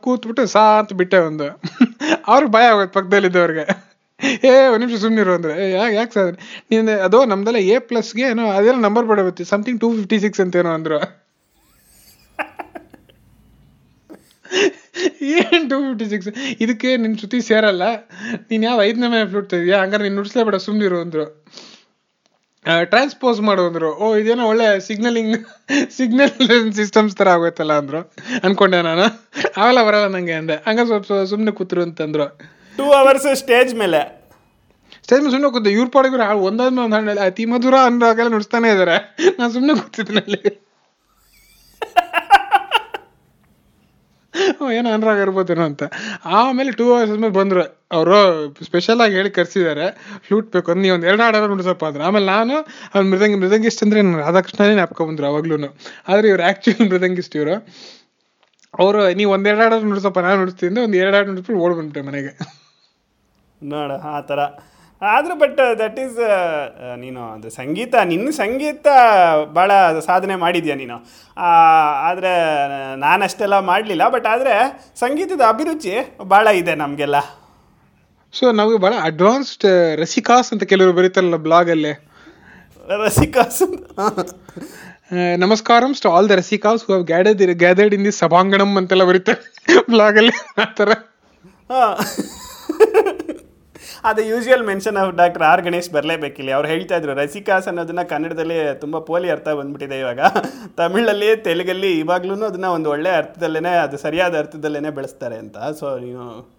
[0.00, 1.62] ಕೂತ್ಬಿಟ್ಟು ಸಾ ಅಂತ ಬಿಟ್ಟೆ ಒಂದು.
[2.26, 3.90] ಅವ್ರಿಗೆ ಭಯ ಆಗೋದು ಪಕ್ಕದಲ್ಲಿದ್ದವ್ರಿಗೆ
[4.44, 5.72] ಏ, ಒಂದು ನಿಮಿಷ ಸುಮ್ಮನಿರು ಅಂದ್ರೆ.
[5.72, 6.36] ಯಾಕೆ ಯಾಕೆ ಸರ್?
[6.70, 10.70] ನೀನು, ಅದು ನಮ್ದೆಲ್ಲ ಎ ಪ್ಲಸ್ಗೆ ಏನೋ, ಅದೆಲ್ಲ ನಂಬರ್ ಬಡಬತ್ತೆ ಸಮಥಿಂಗ್ ಟೂ ಫಿಫ್ಟಿ ಸಿಕ್ಸ್ ಅಂತ ಏನೋ
[10.70, 11.20] ಅಂದ್ರು.
[15.34, 17.82] ಏನ್ ಟೂ ಫಿಫ್ಟಿ ಸಿಕ್ಸ್ ಇದಕ್ಕೆ ನಿನ್ನ ಜೊತೆ ಸೇರಲ್ಲ.
[18.50, 21.44] ನೀನು ಯಾವ ಐದನೇ ಮೇಲೆ ಫ್ಲೂಟ್ ಹಂಗಾರೆ ನೀನು ನುಡಿಸ್ಲೇ ಬೇಡ ಸುಮ್ಮನಿರು ಅಂದ್ರು.
[22.84, 23.94] ಟ್ರಾನ್ಸ್ಪೋಸ್ ಮಾಡು ಅಂದ್ರು.
[23.94, 25.46] ಓ ಇದೇನೋ ಒಳ್ಳೆ ಸಿಗ್ನಲಿಂಗ್
[25.90, 28.12] ಸಿಗ್ನಲ್ ಸಿಸ್ಟಮ್ಸ್ ತರ ಆಗೋಯ್ತಲ್ಲ ಅಂದ್ರು.
[28.44, 29.02] ಅನ್ಕೊಂಡೆ ನಾನು.
[29.56, 30.54] ಅವೆಲ್ಲ ಬರಲ್ಲ ನಂಗೆ ಅಂದೆ.
[30.54, 32.38] ಹಂಗ ಸ್ವಲ್ಪ ಸುಮ್ನೆ ಕೂತ್ರು ಅಂತಂದ್ರು
[32.76, 34.20] ಟೂ ಅವರ್ಸ್ ಸ್ಟೇಜ್ ಮೇಲೆ.
[35.02, 35.66] ಸ್ಟೇಜ್ ಮೇಲೆ ಸುಮ್ಮನೆ ಕೂತ.
[35.66, 39.16] ಇವ್ರ ಪಾಡಿಗೆ ಒಂದಾದ್ಮೇಲೆ ಒಂದು ಹಣ್ಣಲ್ಲಿ ಅತಿ ಮಧುರ ಅಂದಾಗೆಲ್ಲ ನುಡಿಸ್ತಾನೆ ಇದಾರೆ.
[39.38, 40.69] ನಾನು ಸುಮ್ಮನೆ ಕೂತಿದ್ನಲ್ಲಿ.
[44.72, 45.82] ಏನೋ ಅನುರಾಗ ಇರ್ಬೋದೇನೋ ಅಂತ.
[46.24, 47.62] ಆಮೇಲೆ ಟೂ ಅವರ್ಸ್ ಮೇಲೆ ಬಂದ್ರು.
[47.92, 48.18] ಅವರು
[48.64, 49.86] ಸ್ಪೆಷಲ್ ಆಗಿ ಹೇಳಿ ಕರ್ಸಿದ್ದಾರೆ
[50.26, 52.04] ಫ್ಲೂಟ್ ಬೇಕು ನೀವು ಒಂದು ಎರಡು ಹಾಡಾದ್ರು ನುಡಿಸಪ್ಪ ಅಂದ್ರೆ.
[52.04, 52.56] ಆಮೇಲೆ ನಾನು
[52.94, 55.56] ಅವ್ನು ಮೃದಂಗಿ ಮೃದಂಗಿಸ್ಟ್ ಅಂದ್ರೆ ರಾಧಾಕೃಷ್ಣನೇ ನಾಪ್ಕೊ ಬಂದ್ರು ಅವಾಗ್ಲೂ
[56.08, 57.54] ಆದ್ರೆ ಇವ್ರು ಆಕ್ಚುಲಿ ಮೃದಂಗಿಸ್ಟ್ ಇವರು.
[58.78, 62.38] ಅವರು, ನೀವು ಒಂದೆರಡು ಹಾಡಾದ್ರು ನುಡಿಸಪ್ಪ ನಾನು ನುಡಿಸ್ತೀನಿ ಒಂದು ಎರಡು ಹಾಡು ನುಡಿಸ್ಬಿಟ್ಟು ಮನೆಗೆ.
[63.62, 64.38] ನೋಡ, ಆ ಥರ
[65.02, 66.18] ಆದರೂ ಬಟ್ ದಟ್ ಈಸ್
[66.96, 68.86] ನೀನು ಅದು ಸಂಗೀತ ನಿನ್ನ ಸಂಗೀತ
[69.52, 70.96] ಭಾಳ ಸಾಧನೆ ಮಾಡಿದ್ಯಾ ನೀನು?
[72.08, 72.32] ಆದರೆ
[72.96, 74.54] ನಾನಷ್ಟೆಲ್ಲ ಮಾಡಲಿಲ್ಲ ಬಟ್ ಆದರೆ
[74.96, 77.16] ಸಂಗೀತದ ಅಭಿರುಚಿ ಭಾಳ ಇದೆ ನಮಗೆಲ್ಲ.
[78.34, 79.66] ಸೊ ನಾವು ಭಾಳ ಅಡ್ವಾನ್ಸ್ಡ್
[80.00, 81.92] ರಸಿಕಾಸ್ ಅಂತ ಕೆಲವರು ಬರೀತಾರಲ್ಲ ಬ್ಲಾಗ್ ಅಲ್ಲಿ
[83.04, 83.62] rasikas
[85.38, 89.42] namaskaram to all the rasikas gathered gathered gathered in the sabhanganam ಅಂತೆಲ್ಲ ಬರೀತಾರೆ
[89.92, 90.90] ಬ್ಲಾಗಲ್ಲಿ ಆ ಥರ.
[91.70, 91.96] ಹಾಂ.
[94.04, 98.98] ಅದು usual mention of doctor R Ganesh ಬರಲೇಬೇಕಿಲ್ಲ ಅವ್ರು ಹೇಳ್ತಾ ಇದ್ರು ರಸಿಕಾಸ್ ಅನ್ನೋದನ್ನ ಕನ್ನಡದಲ್ಲಿ ತುಂಬ
[98.98, 100.20] ಪೋಲಿ ಅರ್ಥ ಬಂದ್ಬಿಟ್ಟಿದೆ ಇವಾಗ.
[100.76, 105.58] ತಮಿಳಲ್ಲಿ ತೆಲುಗಲ್ಲಿ ಇವಾಗ್ಲೂ ಅದನ್ನ ಒಂದು ಒಳ್ಳೆ ಅರ್ಥದಲ್ಲೇ ಅದು ಸರಿಯಾದ ಅರ್ಥದಲ್ಲೇ ಬೆಳೆಸ್ತಾರೆ ಅಂತ.
[105.58, 106.50] ಸೊ ನೀವು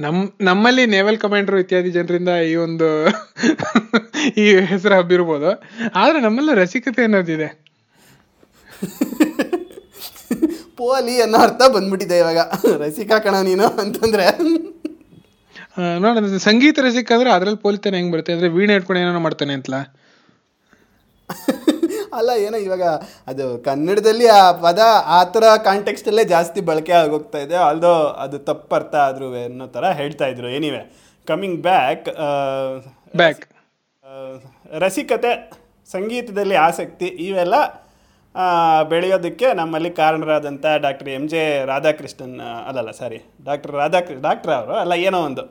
[0.00, 3.08] ನಮ್ ನಮ್ಮಲ್ಲಿ ನೇವಲ್ ಕಮಾಂಡರ್ ಇತ್ಯಾದಿ ಜನರಿಂದ ಈ ಒಂದು
[4.36, 5.64] ಈ ಹೆಸರು ಹಬ್ಬಿರ್ಬೋದು.
[5.94, 7.70] ಆದ್ರೆ ನಮ್ಮಲ್ಲಿ ರಸಿಕತೆ ಅನ್ನೋದಿದೆ.
[10.76, 12.38] ಪೋಲಿ ಅನ್ನೋ ಅರ್ಥ ಬಂದ್ಬಿಟ್ಟಿದೆ ಇವಾಗ.
[12.78, 14.24] ರಸಿಕಾ ಕಣ ನೀನು ಅಂತಂದ್ರೆ.
[15.80, 18.32] ಆ, ನೋಡೋಣ ಸಂಗೀತ ರಸಿಕ ಅಂದ್ರೆ ಅದ್ರಲ್ಲಿ ಪೋಲಿತಾನೆ ಹೆಂಗ್ ಬರುತ್ತೆ?
[18.34, 19.78] ಅಂದ್ರೆ ವೀಣೆ ಇಟ್ಕೊಂಡು ಏನೋ ಮಾಡ್ತಾನೆ ಅಂತಲ್ಲ
[22.18, 22.84] ಅಲ್ಲ ಏನೋ ಇವಾಗ
[23.28, 27.56] ಅದು ಕನ್ನಡದಲ್ಲಿ ಆ ಪದ ಆ ಥರ ಕಾಂಟೆಕ್ಸ್ಟಲ್ಲೇ ಜಾಸ್ತಿ ಬಳಕೆ ಆಗೋಗ್ತಾ ಇದೆ.
[27.66, 27.92] ಆಲ್ದೋ
[28.24, 30.48] ಅದು ತಪ್ಪರ್ಥ ಆದ್ರೂ ಅನ್ನೋ ಥರ ಹೇಳ್ತಾ ಇದ್ರು.
[30.56, 30.80] ಏನಿವೆ
[31.26, 32.08] ಕಮಿಂಗ್ ಬ್ಯಾಕ್
[33.14, 33.44] ಬ್ಯಾಕ್
[34.78, 35.32] ರಸಿಕತೆ
[35.88, 37.56] ಸಂಗೀತದಲ್ಲಿ ಆಸಕ್ತಿ ಇವೆಲ್ಲ
[38.88, 45.20] ಬೆಳೆಯೋದಕ್ಕೆ ನಮ್ಮಲ್ಲಿ ಕಾರಣರಾದಂಥ ಡಾಕ್ಟರ್ ಎಂ ಜೆ ರಾಧಾಕೃಷ್ಣನ್ ಅಲ್ಲಲ್ಲ ಸಾರಿ ಡಾಕ್ಟರ್ ರಾಧಾಕೃ ಡಾಕ್ಟರ್ ಅವರು ಅಲ್ಲ ಏನೋ
[45.20, 45.42] ಒಂದು.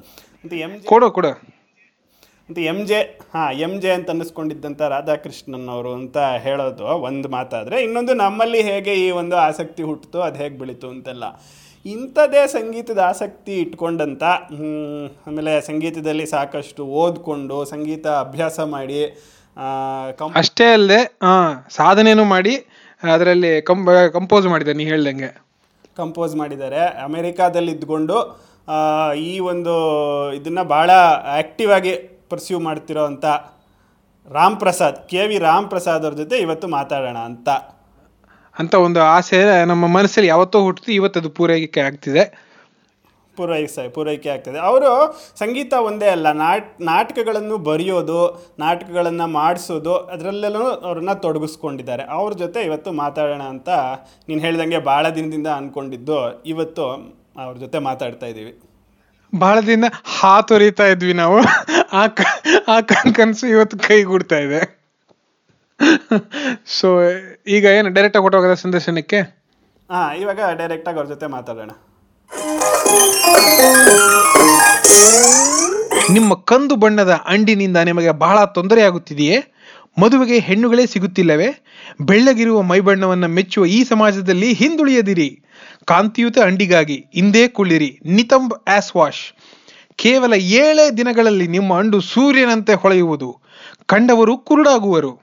[0.43, 1.27] ಅಂತ ಎಂ ಕೊಡು ಕೊಡು.
[2.49, 2.99] ಅಂತ ಎಂ ಜೆ
[3.33, 9.11] ಹಾಂ ಎಂ ಜೆ ಅಂತ ಅನ್ನಿಸ್ಕೊಂಡಿದ್ದಂಥ ರಾಧಾಕೃಷ್ಣನ್ ಅವರು ಅಂತ ಹೇಳೋದು ಒಂದು ಮಾತಾದರೆ ಇನ್ನೊಂದು ನಮ್ಮಲ್ಲಿ ಹೇಗೆ ಈ
[9.11, 11.23] ಒಂದು ಆಸಕ್ತಿ ಹುಟ್ಟಿತು ಅದು ಹೇಗೆ ಬೆಳೀತು ಅಂತೆಲ್ಲ.
[11.85, 14.23] ಇಂಥದ್ದೇ ಸಂಗೀತದ ಆಸಕ್ತಿ ಇಟ್ಕೊಂಡಂಥ
[15.27, 18.99] ಆಮೇಲೆ ಸಂಗೀತದಲ್ಲಿ ಸಾಕಷ್ಟು ಓದ್ಕೊಂಡು ಸಂಗೀತ ಅಭ್ಯಾಸ ಮಾಡಿ
[20.35, 20.99] ಅಷ್ಟೇ ಅಲ್ಲದೆ
[21.69, 22.53] ಸಾಧನೆನೂ ಮಾಡಿ
[23.03, 23.61] ಅದರಲ್ಲಿ
[24.11, 25.29] ಕಂಪೋಸ್ ಮಾಡಿದೆ ನೀ ಹೇಳ್ದಂಗೆ.
[25.97, 26.81] ಕಂಪೋಸ್ ಮಾಡಿದ್ದಾರೆ.
[27.03, 28.17] ಅಮೆರಿಕಾದಲ್ಲಿ ಇದ್ಕೊಂಡು
[28.67, 28.77] ಆ,
[29.13, 29.73] ಈ ಒಂದು
[30.33, 30.89] ಇದನ್ನು ಭಾಳ
[31.35, 31.93] ಆ್ಯಕ್ಟಿವ್ ಆಗಿ
[32.29, 33.25] ಪರ್ಸ್ಯೂ ಮಾಡ್ತಿರೋ ಅಂಥ
[34.27, 37.49] ರಾಮ್ ಪ್ರಸಾದ್ ಕೆ ವಿ ರಾಮ್ ಪ್ರಸಾದ್ ಅವ್ರ ಜೊತೆ ಇವತ್ತು ಮಾತಾಡೋಣ ಅಂತ.
[38.59, 42.23] ಅಂತ ಒಂದು ಆಸೆ ನಮ್ಮ ಮನಸ್ಸಲ್ಲಿ ಯಾವತ್ತೋ ಹುಟ್ಟಿತು ಇವತ್ತು ಅದು ಪೂರೈಕೆ ಆಗ್ತಿದೆ.
[43.39, 44.59] ಪೂರೈಸ ಪೂರೈಕೆ ಆಗ್ತದೆ.
[44.59, 52.03] ಅವರು ಸಂಗೀತ ಒಂದೇ ಅಲ್ಲ ನಾಟ್ ನಾಟಕಗಳನ್ನು ಬರೆಯೋದು ನಾಟಕಗಳನ್ನು ಮಾಡಿಸೋದು ಅದರಲ್ಲೆಲ್ಲೂ ಅವ್ರನ್ನ ತೊಡಗಿಸ್ಕೊಂಡಿದ್ದಾರೆ.
[52.03, 53.69] ಅವ್ರ ಜೊತೆ ಇವತ್ತು ಮಾತಾಡೋಣ ಅಂತ
[54.29, 56.83] ನೀನು ಹೇಳ್ದಂಗೆ ಭಾಳ ದಿನದಿಂದ ಅಂದ್ಕೊಂಡಿದ್ದು ಇವತ್ತು
[57.39, 58.59] ಅವ್ರ ಜೊತೆ ಮಾತಾಡ್ತಾ ಇದ್ದೀವಿ.
[59.39, 59.85] ಬಹಳ ದಿನ
[60.19, 61.37] ಹಾತೊರಿತಾ ಇದ್ವಿ ನಾವು.
[61.93, 62.07] ಆ
[62.67, 64.79] ಆ ಕನ್- ಕನ್ಸು ಇವತ್ತು ಕೈಗೂಡ್ತಾ ಇದೆ.
[66.65, 67.01] ಸೊ
[67.47, 69.19] ಈಗ ಏನು ಡೈರೆಕ್ಟ್ ಆಗಿ ಹೊಟ್ಟೋಗದ ಸಂದರ್ಶನಕ್ಕೆ?
[69.91, 71.69] ಹಾಂ ಇವಾಗ ಡೈರೆಕ್ಟಾಗಿ ಅವ್ರ ಜೊತೆ ಮಾತಾಡೋಣ.
[76.13, 79.43] ನಿಮ್ಮ ಕಂದು ಬಣ್ಣದ ಅಂಡಿನಿಂದ ನಿಮಗೆ ಬಹಳ ತೊಂದರೆಯಾಗುತ್ತಿದೆಯೇ?
[80.01, 81.63] ಮದುವೆಗೆ ಹೆಣ್ಣುಗಳೇ ಸಿಗುತ್ತಿಲ್ಲವೇ?
[82.01, 85.41] ಬೆಳ್ಳಗಿರುವ ಮೈಬಣ್ಣವನ್ನು ಮೆಚ್ಚುವ ಈ ಸಮಾಜದಲ್ಲಿ ಹಿಂದುಳಿಯದಿರಿ.
[85.85, 87.99] ಕಾಂತಿಯುತ ಅಂಡಿಗಾಗಿ ಇಂದೇ ಕುಳ್ಳಿರಿ.
[88.05, 89.35] ನಿತಂಬ್ ಆಸ್ ವಾಶ್.
[89.95, 93.39] ಕೇವಲ ಏಳೇ ದಿನಗಳಲ್ಲಿ ನಿಮ್ಮ ಅಂಡು ಸೂರ್ಯನಂತೆ ಹೊಳೆಯುವುದು.
[93.85, 95.21] ಕಂಡವರು ಕುರುಡಾಗುವರು.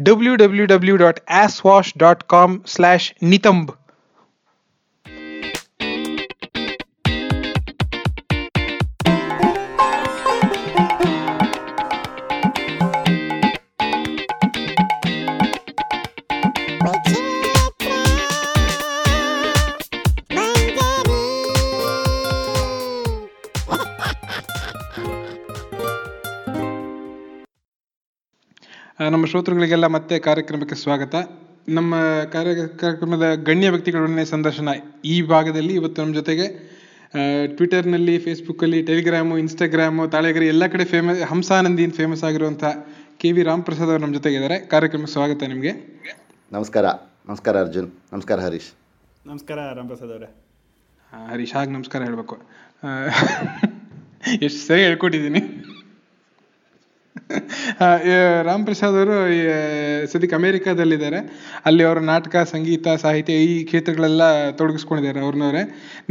[0.00, 3.87] W W W dot as wash dot com slash ನಿತಂಬ್.
[29.18, 31.14] ನಮ್ಮ ಶ್ರೋತೃಗಳಿಗೆಲ್ಲ ಮತ್ತೆ ಕಾರ್ಯಕ್ರಮಕ್ಕೆ ಸ್ವಾಗತ.
[31.68, 31.94] ನಮ್ಮ
[32.32, 34.68] ಕಾರ್ಯ ಕಾರ್ಯಕ್ರಮದ ಗಣ್ಯ ವ್ಯಕ್ತಿಗಳೊಡನೆ ಸಂದರ್ಶನ
[35.04, 35.74] ಈ ಭಾಗದಲ್ಲಿ.
[35.74, 36.46] ಇವತ್ತು ನಮ್ಮ ಜೊತೆಗೆ
[37.56, 42.64] ಟ್ವಿಟರ್ನಲ್ಲಿ ಫೇಸ್ಬುಕ್ಕಲ್ಲಿ ಟೆಲಿಗ್ರಾಮು ಇನ್ಸ್ಟಾಗ್ರಾಮು ತಾಳೆಗರಿ ಎಲ್ಲ ಕಡೆ ಫೇಮಸ್ ಹಂಸಾನಂದಿನ್ ಫೇಮಸ್ ಆಗಿರುವಂಥ
[43.16, 45.72] ಕೆ ವಿ ರಾಮ್ ಪ್ರಸಾದ್ ಅವರು ನಮ್ಮ ಜೊತೆಗಿದ್ದಾರೆ ಕಾರ್ಯಕ್ರಮಕ್ಕೆ ಸ್ವಾಗತ ನಿಮಗೆ.
[46.52, 46.86] ನಮಸ್ಕಾರ.
[47.28, 47.90] ನಮಸ್ಕಾರ ಅರ್ಜುನ್.
[48.12, 48.70] ನಮಸ್ಕಾರ ಹರೀಶ್.
[49.26, 50.30] ನಮಸ್ಕಾರ ರಾಮಪ್ರಸಾದ್ ಅವರೇ.
[51.30, 52.38] ಹರೀಶ್ ಹಾಗೆ ನಮಸ್ಕಾರ ಹೇಳಬೇಕು.
[54.42, 55.42] ಎಷ್ಟು ಸರಿ ಹೇಳ್ಕೊಟ್ಟಿದ್ದೀನಿ.
[58.48, 59.14] ರಾಮ್ ಪ್ರಸಾದ್ ಅವರು
[60.12, 61.18] ಸದ್ಯಕ್ಕೆ ಅಮೇರಿಕಾದಲ್ಲಿದ್ದಾರೆ.
[61.68, 64.22] ಅಲ್ಲಿ ಅವರ ನಾಟಕ, ಸಂಗೀತ, ಸಾಹಿತ್ಯ ಈ ಕ್ಷೇತ್ರಗಳೆಲ್ಲ
[64.58, 65.62] ತೊಡಗಿಸ್ಕೊಂಡಿದ್ದಾರೆ ಅವ್ರನ್ನವ್ರೆ.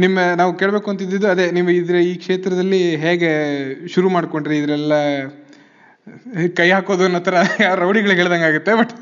[0.04, 3.30] ನಿಮ್ಮ, ನಾವು ಕೇಳಬೇಕು ಅಂತಿದ್ದು ಅದೇ, ನೀವು ಇದ್ರ ಈ ಕ್ಷೇತ್ರದಲ್ಲಿ ಹೇಗೆ
[3.94, 4.94] ಶುರು ಮಾಡ್ಕೊಂಡ್ರಿ ಇದ್ರೆಲ್ಲ,
[6.58, 7.34] ಕೈ ಹಾಕೋದು ಅನ್ನೋ ಥರ
[7.82, 8.92] ರೌಡಿಗಳಿಗೆ ಹೇಳ್ದಂಗೆ ಆಗುತ್ತೆ ಬಟ್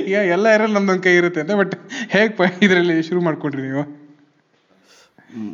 [0.00, 1.74] ಈಗ ಎಲ್ಲ ಇರಲ್ಲ ನಮ್ದೊಂದು ಕೈ ಇರುತ್ತೆ ಅಂತ ಬಟ್
[2.14, 2.32] ಹೇಗೆ
[2.66, 3.84] ಇದರಲ್ಲಿ ಶುರು ಮಾಡ್ಕೊಂಡ್ರಿ ನೀವು?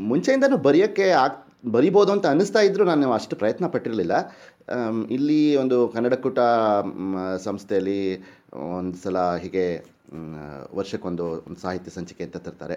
[0.08, 4.14] ಮುಂಚೆಯಿಂದನೂ ಬರೆಯೋಕ್ಕೆ ಆಗ್ ಬರಿಬೋದು ಅಂತ ಅನ್ನಿಸ್ತಾ ಇದ್ದರೂ ನಾನು ಅಷ್ಟು ಪ್ರಯತ್ನ ಪಟ್ಟಿರಲಿಲ್ಲ.
[5.16, 6.38] ಇಲ್ಲಿ ಒಂದು ಕನ್ನಡಕೂಟ
[7.46, 8.00] ಸಂಸ್ಥೆಯಲ್ಲಿ
[8.78, 9.66] ಒಂದು ಸಲ ಹೀಗೆ
[10.78, 12.76] ವರ್ಷಕ್ಕೊಂದು ಒಂದು ಸಾಹಿತ್ಯ ಸಂಚಿಕೆ ಅಂತ ತರ್ತಾರೆ.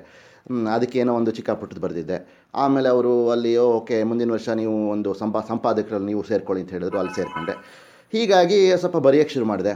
[0.75, 2.17] ಅದಕ್ಕೆ ಏನೋ ಒಂದು ಚಿಕ್ಕ ಪುಟ್ಟದ್ದು ಬರೆದಿದ್ದೆ
[2.63, 7.13] ಆಮೇಲೆ ಅವರು ಅಲ್ಲಿ ಓಕೆ, ಮುಂದಿನ ವರ್ಷ ನೀವು ಒಂದು ಸಂಪಾ, ಸಂಪಾದಕರಲ್ಲಿ ನೀವು ಸೇರ್ಕೊಳ್ಳಿ ಅಂತ ಹೇಳಿದ್ರು, ಅಲ್ಲಿ
[7.15, 7.55] ಸೇರಿಕೊಂಡೆ.
[8.13, 9.73] ಹೀಗಾಗಿ ಸ್ವಲ್ಪ ಬರೆಯೋಕ್ಕೆ ಶುರು ಮಾಡಿದೆ.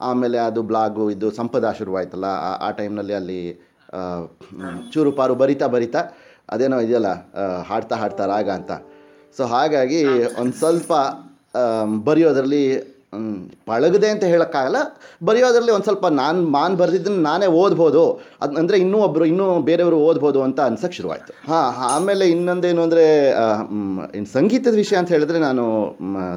[0.00, 2.28] ಆಮೇಲೆ ಅದು ಬ್ಲಾಗು, ಇದು ಸಂಪದ ಶುರುವಾಯ್ತಲ್ಲ,
[2.66, 3.40] ಆ ಟೈಮ್ನಲ್ಲಿ ಅಲ್ಲಿ
[4.92, 6.00] ಚೂರು ಪಾರು ಬರಿತಾ ಬರಿತಾ
[6.48, 7.12] ಅದೇನೋ ಇದೆಯಲ್ಲ
[7.68, 8.72] ಹಾಡ್ತಾ ಹಾಡ್ತಾ ರಾಗ ಅಂತ.
[9.36, 10.02] ಸೊ ಹಾಗಾಗಿ
[10.42, 10.92] ಒಂದು ಸ್ವಲ್ಪ
[12.08, 12.64] ಬರೆಯೋದರಲ್ಲಿ
[13.68, 14.78] ಪಳಗದೆ ಅಂತ ಹೇಳೋಕ್ಕಾಗಲ್ಲ.
[15.28, 18.02] ಬರೆಯೋದ್ರಲ್ಲಿ ಒಂದು ಸ್ವಲ್ಪ ನಾನು ನಾನು ಬರೆದಿದ್ದನ್ನು ನಾನೇ ಓದ್ಬೋದು.
[18.42, 21.32] ಅದು ಅಂದರೆ ಇನ್ನೂ ಒಬ್ಬರು ಇನ್ನೂ ಬೇರೆಯವರು ಓದ್ಬೋದು ಅಂತ ಅನ್ಸಕ್ಕೆ ಶುರುವಾಯಿತು.
[21.50, 23.04] ಹಾಂ, ಆಮೇಲೆ ಇನ್ನೊಂದೇನು ಅಂದರೆ
[24.18, 25.64] ಇನ್ನು ಸಂಗೀತದ ವಿಷಯ ಅಂತ ಹೇಳಿದ್ರೆ ನಾನು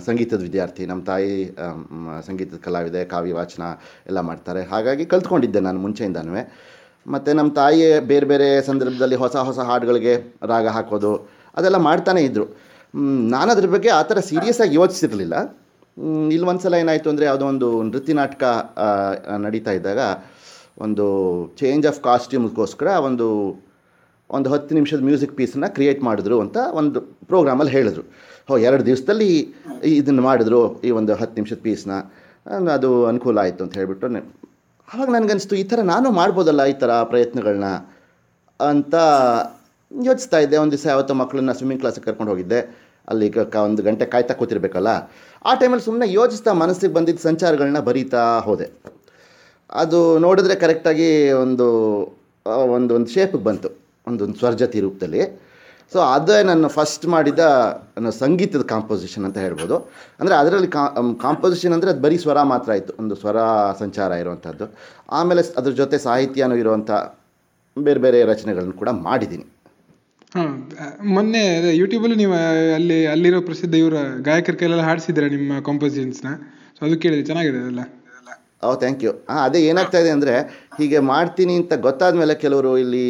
[0.08, 0.86] ಸಂಗೀತದ ವಿದ್ಯಾರ್ಥಿ.
[0.92, 1.34] ನಮ್ಮ ತಾಯಿ
[2.30, 3.64] ಸಂಗೀತದ ಕಲಾವಿದೆ, ಕಾವ್ಯ ವಾಚನ
[4.12, 4.64] ಎಲ್ಲ ಮಾಡ್ತಾರೆ.
[4.74, 6.36] ಹಾಗಾಗಿ ಕಲ್ತ್ಕೊಂಡಿದ್ದೆ ನಾನು ಮುಂಚೆಯಿಂದನೂ
[7.08, 10.14] ಮತ್ತು ನಮ್ಮ ತಾಯಿಯೇ ಬೇರೆ ಬೇರೆ ಸಂದರ್ಭದಲ್ಲಿ ಹೊಸ ಹೊಸ ಹಾಡುಗಳಿಗೆ
[10.52, 11.12] ರಾಗ ಹಾಕೋದು,
[11.58, 12.46] ಅದೆಲ್ಲ ಮಾಡ್ತಾನೆ ಇದ್ದರು
[13.34, 15.36] ನಾನು ಅದ್ರ ಬಗ್ಗೆ ಆ ಥರ ಸೀರಿಯಸ್ಸಾಗಿ ಯೋಚಿಸಿರಲಿಲ್ಲ.
[16.34, 18.44] ಇಲ್ಲಿ ಒಂದು ಸಲ ಏನಾಯಿತು ಅಂದರೆ ಯಾವುದೋ ಒಂದು ನೃತ್ಯ ನಾಟಕ
[19.46, 20.02] ನಡೀತಾ ಇದ್ದಾಗ
[20.86, 21.06] ಒಂದು
[21.60, 23.28] ಚೇಂಜ್ ಆಫ್ ಕಾಸ್ಟ್ಯೂಮ್ಗೋಸ್ಕರ ಒಂದು
[24.30, 28.04] ಒಂದು ಹತ್ತು ನಿಮಿಷದ ಮ್ಯೂಸಿಕ್ ಪೀಸನ್ನ ಕ್ರಿಯೇಟ್ ಮಾಡಿದ್ರು ಅಂತ ಒಂದು ಪ್ರೋಗ್ರಾಮಲ್ಲಿ ಹೇಳಿದ್ರು.
[28.50, 29.30] ಹೋ, ಎರಡು ದಿವಸದಲ್ಲಿ
[29.94, 31.96] ಇದನ್ನು ಮಾಡಿದ್ರು ಈ ಒಂದು ಹತ್ತು ನಿಮಿಷದ ಪೀಸನ್ನ
[32.78, 34.22] ಅದು ಅನುಕೂಲ ಆಯಿತು ಅಂತ ಹೇಳಿಬಿಟ್ಟು
[34.94, 37.66] ಆವಾಗ ನನಗನ್ನಿಸ್ತು ಈ ಥರ ನಾನು ಮಾಡ್ಬೋದಲ್ಲ ಈ ಥರ ಪ್ರಯತ್ನಗಳನ್ನ
[38.60, 38.96] ಅಂತ
[40.06, 40.58] ಯೋಚಿಸ್ತಾ ಇದ್ದೆ.
[40.58, 42.60] ಒಂದು ದಿವಸ ಯಾವತ್ತೋ ಮಕ್ಕಳನ್ನ ಸ್ವಿಮ್ಮಿಂಗ್ ಕ್ಲಾಸಿಗೆ ಕರ್ಕೊಂಡು ಹೋಗಿದ್ದೆ.
[43.08, 44.88] ಅಲ್ಲಿ ಕ ಒಂದು ಗಂಟೆ ಕಾಯ್ತಾ ಕೂತಿರ್ಬೇಕಲ್ಲ?
[45.46, 48.72] ಆ ಟೈಮಲ್ಲಿ ಸುಮ್ಮನೆ ಯೋಚಿಸ್ತಾ ಮನಸ್ಸಿಗೆ ಬಂದಿದ್ದ ಸಂಚಾರಗಳನ್ನ ಬರೀತಾ ಹೋದೆ.
[49.70, 51.68] ಅದು ನೋಡಿದ್ರೆ ಕರೆಕ್ಟಾಗಿ ಒಂದು
[52.46, 53.68] ಒಂದು ಒಂದು ಶೇಪಿಗೆ ಬಂತು.
[54.08, 55.47] ಒಂದೊಂದು ಒಂದು ಸ್ವರ್ಜತಿ ರೂಪದಲ್ಲಿ.
[55.94, 57.42] ಸೊ ಅದೇ ನಾನು ಫಸ್ಟ್ ಮಾಡಿದ,
[57.96, 59.76] ನನ್ನ ಸಂಗೀತದ ಕಾಂಪೋಸಿಷನ್ ಅಂತ ಹೇಳ್ಬೋದು.
[60.20, 60.70] ಅಂದರೆ ಅದರಲ್ಲಿ
[61.26, 62.94] ಕಾಂಪೋಸಿಷನ್ ಅಂದರೆ ಅದು ಬರೀ ಸ್ವರ ಮಾತ್ರ ಆಯಿತು.
[63.02, 63.38] ಒಂದು ಸ್ವರ
[63.82, 64.66] ಸಂಚಾರ ಇರುವಂಥದ್ದು
[65.20, 66.92] ಆಮೇಲೆ ಅದ್ರ ಜೊತೆ ಸಾಹಿತ್ಯನೂ ಇರುವಂಥ
[67.78, 69.46] ಬೇರೆ ಬೇರೆ ರಚನೆಗಳನ್ನು ಕೂಡ ಮಾಡಿದ್ದೀನಿ.
[70.36, 70.54] ಹಾಂ,
[71.16, 71.44] ಮೊನ್ನೆ
[71.82, 72.34] ಯೂಟ್ಯೂಬಲ್ಲಿ ನೀವು
[72.78, 73.98] ಅಲ್ಲಿ, ಅಲ್ಲಿರೋ ಪ್ರಸಿದ್ಧ ಇವರ
[74.28, 76.32] ಗಾಯಕರ ಕೈಲೆಲ್ಲ ಹಾಡಿಸಿದ್ರೆ ನಿಮ್ಮ ಕಾಂಪೋಸಿಷನ್ಸ್ನ
[76.78, 77.84] ಸೊ ಅದು ಕೇಳಿದೆ, ಚೆನ್ನಾಗಿದೆ ಅದೆಲ್ಲ.
[78.64, 80.36] ಓ ಥ್ಯಾಂಕ್ ಯು ಹಾಂ ಅದೇ ಏನಾಗ್ತಾ ಇದೆ ಅಂದರೆ
[80.78, 83.04] ಹೀಗೆ ಮಾಡ್ತೀನಿ ಅಂತ ಗೊತ್ತಾದ ಮೇಲೆ ಕೆಲವರು ಇಲ್ಲಿ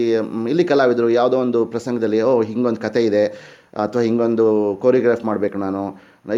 [0.51, 3.23] ಇಲ್ಲಿ ಕಲಾವಿದರು ಯಾವುದೋ ಒಂದು ಪ್ರಸಂಗದಲ್ಲಿ ಓ ಹಿಂಗೊಂದು ಕತೆ ಇದೆ
[3.85, 4.45] ಅಥವಾ ಹಿಂಗೊಂದು
[4.83, 5.81] ಕೋರಿಯೋಗ್ರಾಫ್ ಮಾಡಬೇಕು ನಾನು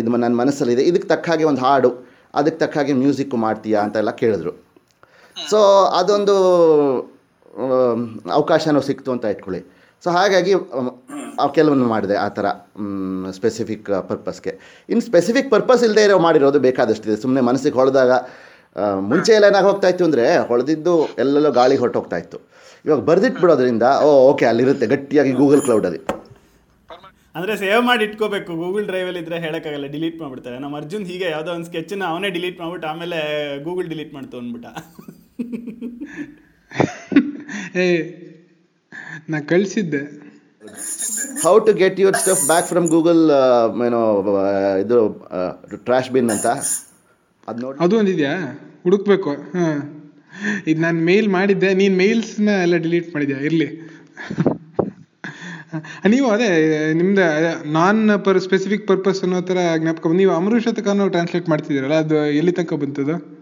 [0.02, 1.92] ಇದು ನನ್ನ ಮನಸ್ಸಲ್ಲಿದೆ ಇದಕ್ಕೆ ತಕ್ಕ ಹಾಗೆ ಒಂದು ಹಾಡು
[2.40, 3.80] ಅದಕ್ಕೆ ತಕ್ಕ ಹಾಗೆ ಮ್ಯೂಸಿಕ್ಕು ಮಾಡ್ತೀಯಾ?
[3.86, 4.52] ಅಂತೆಲ್ಲ ಕೇಳಿದ್ರು.
[5.38, 5.60] ಸೊ
[6.00, 6.36] ಅದೊಂದು
[8.38, 9.62] ಅವಕಾಶನೂ ಸಿಕ್ತು ಅಂತ ಇಟ್ಕೊಳ್ಳಿ.
[10.04, 10.54] ಸೊ ಹಾಗಾಗಿ
[11.56, 12.46] ಕೆಲವನ್ನು ಮಾಡಿದೆ ಆ ಥರ
[13.38, 14.54] ಸ್ಪೆಸಿಫಿಕ್ ಪರ್ಪಸ್ಗೆ
[14.92, 17.16] ಇನ್ನು ಸ್ಪೆಸಿಫಿಕ್ ಪರ್ಪಸ್ ಇಲ್ಲದೆ ಇರೋ ಮಾಡಿರೋದು ಬೇಕಾದಷ್ಟಿದೆ.
[17.24, 18.12] ಸುಮ್ಮನೆ ಮನಸ್ಸಿಗೆ ಹೊಡೆದಾಗ
[19.12, 22.38] ಮುಂಚೆ ಎಲ್ಲ ಏನಾಗಿ ಹೋಗ್ತಾ ಇತ್ತು ಅಂದರೆ ಹೊಳೆದಿದ್ದು ಎಲ್ಲೆಲ್ಲೋ ಗಾಳಿ ಹೊರಟೋಗ್ತಾ ಇತ್ತು.
[22.86, 26.02] ಇವಾಗ ಬರೆದಿಟ್ಟು ಬಿಡೋದ್ರಿಂದ ಓ ಓಕೆ ಅಲ್ಲಿರುತ್ತೆ ಗಟ್ಟಿಯಾಗಿ ಗೂಗಲ್ ಕ್ಲೌಡಲ್ಲಿ
[27.38, 28.52] ಅಂದ್ರೆ ಸೇವ್ ಮಾಡಿ ಇಟ್ಕೋಬೇಕು.
[28.62, 30.58] ಗೂಗಲ್ ಡ್ರೈವಲ್ಲಿ ಇದ್ರೆ ಹೇಳಕ್ಕಾಗಲ್ಲ ಡಿಲೀಟ್ ಮಾಡ್ಬಿಡ್ತಾರೆ.
[30.64, 33.20] ನಮ್ಮ ಅರ್ಜುನ್ ಹೀಗೆ ಯಾವುದೋ ಒಂದು ಸ್ಕೆಚ್ನ ಅವನೇ ಡಿಲೀಟ್ ಮಾಡ್ಬಿಟ್ಟು ಆಮೇಲೆ
[33.68, 34.66] ಗೂಗಲ್ ಡಿಲೀಟ್ ಮಾಡ್ತು ಅಂದ್ಬಿಟ್ಟ.
[37.84, 37.86] ಏ
[39.32, 40.02] ನಾ ಕಳಿಸಿದ್ದೆ.
[41.46, 43.24] How to get your stuff back from Google
[43.88, 44.02] ಏನೋ
[44.84, 44.98] ಇದು
[45.88, 46.48] ಟ್ರ್ಯಾಶ್ ಬಿನ್ ಅಂತ?
[47.50, 48.34] ಅದು ನೋಡಿ ಅದು ಒಂದಿದೆಯಾ?
[48.84, 49.30] ಹುಡುಕ್ಬೇಕು.
[49.30, 50.12] ಹಾಂ.
[50.68, 51.74] ಇದು ನಾನು ಮೇಲ್ ಮಾಡಿದ್ದೆ.
[51.74, 53.40] ನೀನು ಮೇಲ್ಸ್ನ ಎಲ್ಲ ಡಿಲೀಟ್ ಮಾಡಿದ್ಯಾ?
[53.40, 53.90] ಇರಲಿ.
[56.10, 56.50] ನೀವು ಅದೇ
[56.94, 61.94] ನಿಮ್ದು ನಾನ್ ಪರ್ ಸ್ಪೆಸಿಫಿಕ್ ಪರ್ಪಸ್ ಅನ್ನೋ ಥರ ಜ್ಞಾಪಕ ನೀವು ಅಮರು ಶತಕನೂ ಟ್ರಾನ್ಸ್ಲೇಟ್ ಮಾಡ್ತಿದ್ದೀರಲ್ಲ?
[61.94, 63.40] ಅದು ಎಲ್ಲಿ ತನಕ ಬಂತದು?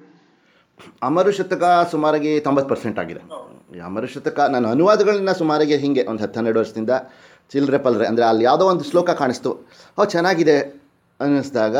[1.04, 3.20] ಅಮರು ಶತಕ ಸುಮಾರಾಗಿ ತೊಂಬತ್ತು ಪರ್ಸೆಂಟ್ ಆಗಿದೆ.
[3.80, 6.89] ಅಮರು ಶತಕ ನಾನು ಅನುವಾದಗಳನ್ನ ಸುಮಾರಿಗೆ ಹಿಂಗೆ ಒಂದು ಹತ್ತು ಹನ್ನೆರಡು ವರ್ಷದಿಂದ
[7.52, 8.08] ಚಿಲ್ರೆ ಪಲ್ರೆ.
[8.08, 9.70] ಅಂದರೆ ಅಲ್ಲಿ ಯಾವುದೋ ಒಂದು ಶ್ಲೋಕ ಕಾಣಿಸ್ತು.
[10.00, 10.77] ಓ ಚೆನ್ನಾಗಿದೆ.
[11.19, 11.77] ಅನ್ನಿಸ್ದಾಗ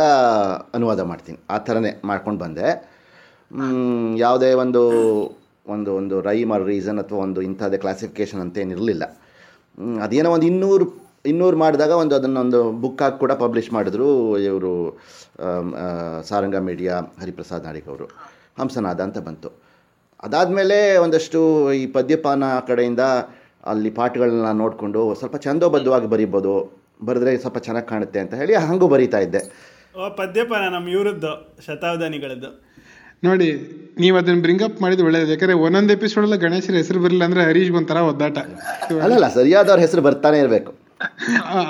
[0.78, 1.40] ಅನುವಾದ ಮಾಡ್ತೀನಿ.
[1.50, 2.68] ಆ ಥರನೇ ಮಾಡ್ಕೊಂಡು ಬಂದೆ.
[4.26, 4.82] ಯಾವುದೇ ಒಂದು
[5.74, 9.04] ಒಂದು ಒಂದು ರೈಮ್ ಆರ್ ರೀಸನ್ ಅಥವಾ ಒಂದು ಇಂಥದ್ದೇ ಕ್ಲಾಸಿಫಿಕೇಷನ್ ಅಂತ ಏನಿರಲಿಲ್ಲ.
[10.06, 10.86] ಅದೇನೋ ಒಂದು ಇನ್ನೂರು
[11.32, 14.10] ಇನ್ನೂರು ಮಾಡಿದಾಗ ಒಂದು ಅದನ್ನೊಂದು ಬುಕ್ಕಾಗಿ ಕೂಡ ಪಬ್ಲಿಷ್ ಮಾಡಿದ್ರು
[14.48, 14.74] ಇವರು
[16.30, 18.06] ಸಾರಂಗ ಮೀಡಿಯಾ ಹರಿಪ್ರಸಾದ್ ನಾಡಿಗ್ ಅವರು
[18.60, 19.50] ಹಂಸನಾದ ಅಂತ ಬಂತು.
[20.24, 21.40] ಅದಾದಮೇಲೆ ಒಂದಷ್ಟು
[21.82, 23.04] ಈ ಪದ್ಯಪಾನ ಕಡೆಯಿಂದ
[23.72, 26.56] ಅಲ್ಲಿ ಪಾಠಗಳನ್ನ ನೋಡಿಕೊಂಡು ಸ್ವಲ್ಪ ಛಂದೋಬದ್ಧವಾಗಿ ಬರೀಬೋದು.
[27.02, 29.42] ಬರೆದ್ರೆ ಸ್ವಲ್ಪ ಚೆನ್ನಾಗಿ ಕಾಣುತ್ತೆ ಅಂತ ಹೇಳಿ ಹಂಗೂ ಬರೀತಾ ಇದ್ದೆ.
[30.00, 32.68] ಓ ಪದ್ಯಪಾನ ನಮ್ಮ ಇವರದ್ದು ಶತಾವಧಾನಿಗಳದ್ದು
[33.24, 33.48] ನೋಡಿ
[34.00, 35.28] ನೀವು ಅದನ್ನ ಬ್ರಿಂಗ್ ಅಪ್ ಮಾಡಿದ್ದು ಒಳ್ಳೇದು.
[35.28, 38.38] ಯಾಕಂದ್ರೆ ಒಂದೊಂದು ಎಪಿಸೋಡಲ್ಲ ಗಣೇಶರ ಹೆಸರು ಬರಲಿಲ್ಲ ಅಂದ್ರೆ ಹರೀಶ್ ಒಂಥರ ಒದ್ದಾಟ.
[39.02, 40.88] ಅಲ್ಲಲ್ಲ ಸರಿಯಾದವ್ರ ಹೆಸರು ಬರ್ತಾನೆ ಇರಬೇಕು.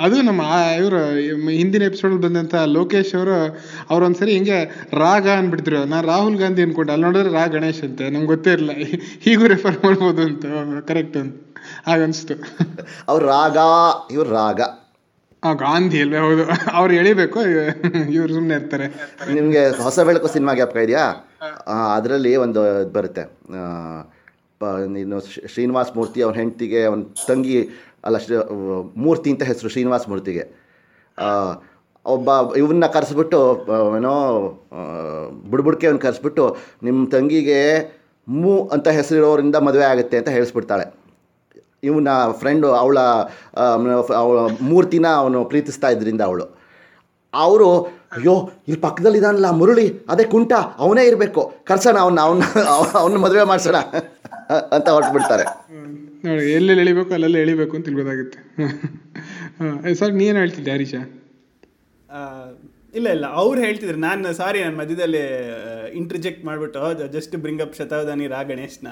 [0.02, 0.40] ಅದು ನಮ್ಮ
[0.78, 0.98] ಇವರು
[1.48, 3.58] ಹಿಂದಿನ ಎಪಿಸೋಡ್ ಬಂದಂತ ಲೋಕೇಶ್ ಅವರು
[3.90, 4.64] ಅವ್ರೊಂದ್ಸರಿ ಹಿಂಗೆ
[4.98, 6.92] ರಾಗ ಅನ್ಬಿಡ್ತಿರು ನಾನು ರಾಹುಲ್ ಗಾಂಧಿ ಅನ್ಕೊಂಡೆ.
[6.92, 8.00] ಅಲ್ಲಿ ನೋಡಿದ್ರೆ ರಾ ಗಣೇಶ್ ಅಂತ.
[8.02, 8.98] ನಂಗೆ ಗೊತ್ತೇ ಇರಲಿಲ್ಲ.
[9.20, 10.46] ಹೀಗೂ ರೆಫರ್ ಮಾಡ್ಬೋದು ಅಂತ.
[10.88, 11.36] ಕರೆಕ್ಟ್ ಅಂತ.
[11.86, 12.34] ಹಾಗನ್ಸ್ತು.
[13.08, 13.56] ಅವ್ರು ರಾಗ
[14.12, 14.60] ಇವ್ರು ರಾಗ
[15.42, 16.18] ಗಾಂಧಿ ಅಲ್ವೇ?
[16.18, 16.70] ಹೌದು.
[16.72, 17.40] ಅವ್ರು ಎಳಿಬೇಕು?
[18.10, 18.86] ಇವ್ರು ಸುಮ್ಮನೆ ಇರ್ತಾರೆ.
[19.34, 21.28] ನಿಮಗೆ ಹೊಸ ಬೆಳಕು ಸಿನಿಮಾ ಜ್ಞಾಪಕ ಇದೆಯಾ
[21.94, 23.22] ಅದರಲ್ಲಿ ಒಂದು ಬರುತ್ತೆ.
[24.86, 27.68] ನೀನು ಶ್ರೀ- ಶ್ರೀನಿವಾಸ್ ಮೂರ್ತಿ ಅವನ ಹೆಂಡತಿಗೆ, ಅವನ ತಂಗಿ,
[28.04, 28.16] ಅಲ್ಲ
[28.96, 30.48] ಮೂರ್ತಿ ಅಂತ ಹೆಸರು ಶ್ರೀನಿವಾಸ್ ಮೂರ್ತಿಗೆ.
[32.06, 33.66] ಒಬ್ಬ ಇವನ್ನ ಕರೆಸ್ಬಿಟ್ಟು
[33.98, 34.40] ಏನೋ
[35.50, 37.92] ಬುಡ್ಬುಡ್ಕೆ ಅವ್ನು ಕರೆಸ್ಬಿಟ್ಟು ನಿಮ್ಮ ತಂಗಿಗೆ
[38.28, 41.07] ಮೂ ಅಂತ ಹೆಸರಿರೋರಿಂದ ಮದುವೆ ಆಗುತ್ತೆ ಅಂತ ಹೇಳಿಸ್ಬಿಡ್ತಾಳೆ.
[41.82, 42.08] ಇವನ
[42.40, 42.98] ಫ್ರೆಂಡು ಅವಳ
[44.20, 44.38] ಅವಳ
[44.70, 46.46] ಮೂರ್ತಿನ ಅವನು ಪ್ರೀತಿಸ್ತಾ ಇದ್ರಿಂದ ಅವಳು.
[47.34, 47.68] ಅವರು
[48.16, 48.34] ಅಯ್ಯೋ
[48.66, 50.52] ಇಲ್ಲಿ ಪಕ್ಕದಲ್ಲಿದ್ದಾನಲ್ಲ ಮುರುಳಿ ಅದೇ ಕುಂಟ
[50.84, 51.42] ಅವನೇ ಇರಬೇಕು.
[51.68, 52.42] ಕರ್ಸೋಣ ಅವನ್ನ ಅವನ್ನ
[53.00, 53.78] ಅವನ ಮದುವೆ ಮಾಡ್ಸೋಣ.
[54.76, 55.44] ಅಂತ ಹೊರಟ್ಬಿಡ್ತಾರೆ.
[56.26, 58.38] ನೋಡಿ ಎಲ್ಲೆಲ್ಲಿ ಎಳಿಬೇಕು ಅಲ್ಲೆಲ್ಲ ಎಳಿಬೇಕು ಅಂತ ತಿಳ್ಬೋದಾಗುತ್ತೆ
[60.00, 60.94] ಸರ್ ನೀನು ಹೇಳ್ತಿದ್ದೆ ಹರೀಶ?
[62.94, 65.22] ಇಲ್ಲ ಇಲ್ಲ ಅವ್ರು ಹೇಳ್ತಿದ್ರು ನಾನು ಸಾರಿ ನಾನು ಮಧ್ಯದಲ್ಲಿ
[65.92, 68.88] ಇಂಟರ್ಜೆಕ್ಟ್ ಮಾಡಿಬಿಟ್ಟು just bring up Shatavadhani R ಗಣೇಶ್ನ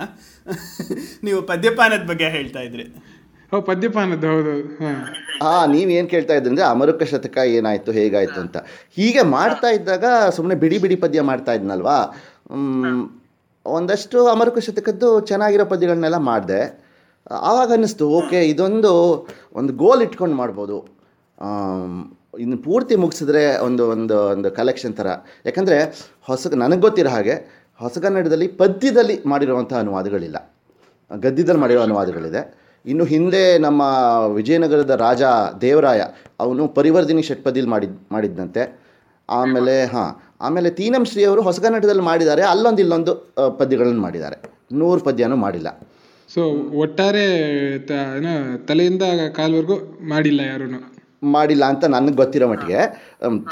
[1.24, 2.84] ನೀವು ಪದ್ಯಪಾನದ ಬಗ್ಗೆ ಹೇಳ್ತಾ ಇದ್ರಿ.
[3.52, 4.90] ಓ ಪದ್ಯಪಾನದ್ದು ಹೌದು ಹಾ.
[5.42, 8.56] ಹಾಂ ನೀವೇನು ಕೇಳ್ತಾ ಇದ್ರಿ ಅಂದ್ರೆ ಅಮರುಕ ಶತಕ ಏನಾಯ್ತು ಹೇಗಾಯ್ತು ಅಂತ.
[8.96, 11.98] ಹೀಗೆ ಮಾಡ್ತಾ ಇದ್ದಾಗ ಸುಮ್ಮನೆ ಬಿಡಿ ಬಿಡಿ ಪದ್ಯ ಮಾಡ್ತಾ ಇದ್ನಲ್ವಾ?
[13.66, 16.60] ಒಂದಷ್ಟು ಅಮರುಕ ಶತಕದ್ದು ಚೆನ್ನಾಗಿರೋ ಪದ್ಯಗಳನ್ನೆಲ್ಲ ಮಾಡಿದೆ.
[17.30, 18.92] ಆವಾಗ ಅನ್ನಿಸ್ತು ಓಕೆ ಇದೊಂದು
[19.54, 20.76] ಒಂದು ಗೋಲ್ ಇಟ್ಕೊಂಡು ಮಾಡ್ಬೋದು.
[22.38, 25.06] ಇನ್ನು ಪೂರ್ತಿ ಮುಗಿಸಿದ್ರೆ ಒಂದು ಒಂದು ಒಂದು ಕಲೆಕ್ಷನ್ ಥರ
[25.46, 30.54] ಯಾಕಂದರೆ ಹೊಸ ನನಗೆ ಗೊತ್ತಿರೋ ಹಾಗೆ ಹೊಸಗನ್ನಡದಲ್ಲಿ ಪದ್ಯದಲ್ಲಿ ಮಾಡಿರುವಂಥ ಅನುವಾದಗಳಿಲ್ಲ.
[31.20, 32.54] ಗದ್ಯದಲ್ಲಿ ಮಾಡಿರೋ ಅನುವಾದಗಳಿದೆ.
[32.86, 33.82] ಇನ್ನು ಹಿಂದೆ ನಮ್ಮ
[34.34, 35.22] ವಿಜಯನಗರದ ರಾಜ
[35.60, 36.02] ದೇವರಾಯ
[36.40, 38.80] ಅವನು ಪರಿವರ್ಧಿನಿ ಷಟ್ಪದಿಯಲ್ಲಿ ಮಾಡಿದ್ ಮಾಡಿದ್ದಂತೆ
[39.30, 42.42] ಆಮೇಲೆ, ಹಾಂ, ಆಮೇಲೆ ತೀನಂ ಶ್ರೀ ಅವರು ಹೊಸಗನ್ನಡದಲ್ಲಿ ಮಾಡಿದ್ದಾರೆ.
[42.42, 44.50] ಅಲ್ಲೊಂದು, ಇಲ್ಲೊಂದು ಪದ್ಯಗಳನ್ನು ಮಾಡಿದ್ದಾರೆ.
[44.72, 45.88] ನೂರು ಪದ್ಯನೂ ಮಾಡಿಲ್ಲ.
[46.34, 46.42] ಸೊ
[46.74, 47.78] ಒಟ್ಟಾರೆ
[48.66, 49.02] ತಲೆಯಿಂದ
[49.36, 49.74] ಕಾಲ್ವರೆಗೂ
[50.08, 50.64] ಮಾಡಿಲ್ಲ ಯಾರೂ
[51.22, 52.80] ಮಾಡಿಲ್ಲ ಅಂತ ನನಗೆ ಗೊತ್ತಿರೋ ಮಟ್ಟಿಗೆ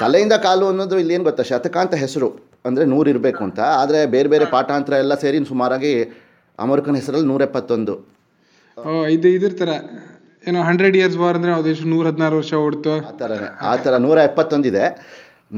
[0.01, 1.43] ತಲೆಯಿಂದ ಕಾಲು ಅನ್ನೋದು ಇಲ್ಲಿ ಏನು ಗೊತ್ತಾ?
[1.51, 2.29] ಶತಕ ಅಂತ ಹೆಸರು.
[2.67, 3.59] ಅಂದರೆ ನೂರು ಇರಬೇಕು ಅಂತ.
[3.81, 5.93] ಆದರೆ ಬೇರೆ ಬೇರೆ ಪಾಠಾಂತರ ಎಲ್ಲ ಸೇರಿ ಸುಮಾರಾಗಿ
[6.59, 7.95] ಅಮೆರಿಕನ್ ಹೆಸರಲ್ಲಿ ನೂರ ಎಪ್ಪತ್ತೊಂದು
[9.15, 9.69] ಇದು ಇದ್ರ ಥರ
[10.49, 12.93] ಏನೋ ಹಂಡ್ರೆಡ್ ಇಯರ್ಸ್ ವಾರ್ ಅಂದರೆ ಅದು ಎಷ್ಟು ನೂರ ಹದಿನಾರು ವರ್ಷ ಓಡ್ತು.
[13.09, 13.31] ಆ ಥರ
[13.71, 14.83] ಆ ಥರ ನೂರ ಎಪ್ಪತ್ತೊಂದಿದೆ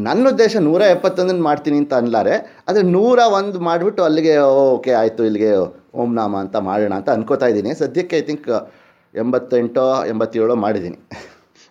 [0.07, 2.35] ನನ್ನ ಉದ್ದೇಶ ನೂರ ಎಪ್ಪತ್ತೊಂದನ್ನು ಮಾಡ್ತೀನಿ ಅಂತ ಅನ್ಲಾರೆ.
[2.67, 4.33] ಆದರೆ ನೂರ ಒಂದು ಮಾಡಿಬಿಟ್ಟು ಅಲ್ಲಿಗೆ
[4.75, 5.51] ಓಕೆ ಆಯಿತು ಇಲ್ಲಿಗೆ
[6.01, 7.73] ಓಂ ನಾಮ ಅಂತ ಮಾಡೋಣ ಅಂತ ಅನ್ಕೋತಾ ಇದ್ದೀನಿ.
[7.81, 8.49] ಸದ್ಯಕ್ಕೆ ಐ ಥಿಂಕ್
[9.23, 10.99] ಎಂಬತ್ತೆಂಟೋ ಎಂಬತ್ತೇಳೋ ಮಾಡಿದ್ದೀನಿ.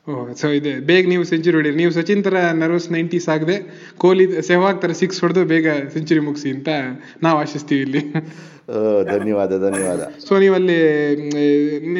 [0.07, 1.77] ಓ ಸೊ ಇದೆ ಬೇಗ ನೀವು ಸೆಂಚುರಿ ಹೊಡೀರಿ.
[1.77, 3.57] ನೀವು ಸಚಿನ್ ತರ ನರ್ವಸ್ ನೈಂಟೀಸ್ ಆಗದೆ
[3.99, 5.65] ಕೊಹ್ಲಿ ಸೆಹ್ವಾಗ್ ಥರ ಸಿಕ್ಸ್ ಹೊಡೆದು ಬೇಗ
[5.95, 6.69] ಸೆಂಚುರಿ ಮುಗಿಸಿ ಅಂತ
[7.25, 8.03] ನಾವು ಆಶಿಸ್ತೀವಿ ಇಲ್ಲಿ.
[9.11, 10.03] ಧನ್ಯವಾದ ಧನ್ಯವಾದ.
[10.25, 10.79] ಸೊ ನೀವು ಅಲ್ಲಿ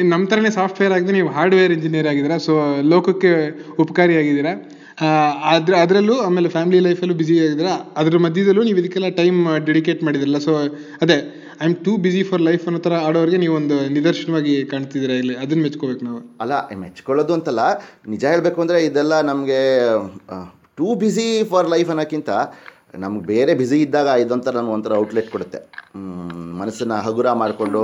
[0.09, 2.55] ನಮ್ಮ ಥರನೇ ಸಾಫ್ಟ್ವೇರ್ ಆಗದೆ ನೀವು ಹಾರ್ಡ್ವೇರ್ ಇಂಜಿನಿಯರ್ ಆಗಿದ್ದೀರಾ ಸೊ
[2.93, 3.31] ಲೋಕಕ್ಕೆ
[3.79, 4.53] ಉಪಕಾರಿ ಆಗಿದ್ದೀರಾ
[4.97, 5.07] ಆ,
[5.51, 7.73] ಅದ್ರ ಅದರಲ್ಲೂ ಆಮೇಲೆ ಫ್ಯಾಮಿಲಿ ಲೈಫಲ್ಲೂ ಬ್ಯುಸಿ ಆಗಿದ್ದೀರಾ.
[7.97, 10.53] ಅದ್ರ ಮಧ್ಯದಲ್ಲೂ ನೀವು ಇದಕ್ಕೆಲ್ಲ ಟೈಮ್ ಡೆಡಿಕೇಟ್ ಮಾಡಿದಿರಲ್ಲ ಸೊ
[11.01, 11.17] ಅದೇ
[11.61, 15.35] I am too busy for life ಅನ್ನೋ ಥರ ಆಡೋರಿಗೆ ನೀವು ಒಂದು ನಿದರ್ಶನವಾಗಿ ಕಾಣ್ತಿದ್ದೀರಾ ಇಲ್ಲಿ?
[15.43, 16.19] ಅದನ್ನ ಮೆಚ್ಕೋಬೇಕು ನಾವು.
[16.41, 17.61] ಅಲ್ಲ ಮೆಚ್ಕೊಳ್ಳೋದು ಅಂತಲ್ಲ
[18.13, 19.59] ನಿಜ ಹೇಳಬೇಕು ಅಂದರೆ ಇದೆಲ್ಲ ನಮಗೆ
[20.79, 22.31] ಟೂ ಬಿಸಿ ಫಾರ್ ಲೈಫ್ ಅನ್ನೋಕ್ಕಿಂತ
[23.03, 25.59] ನಮ್ಗೆ ಬೇರೆ ಬ್ಯುಸಿ ಇದ್ದಾಗ ಇದೊಂಥರ ನಮ್ಗೆ ಒಂಥರ ಔಟ್ಲೆಟ್ ಕೊಡುತ್ತೆ.
[26.61, 27.81] ಮನಸ್ಸನ್ನು ಹಗುರ ಮಾಡಿಕೊಂಡು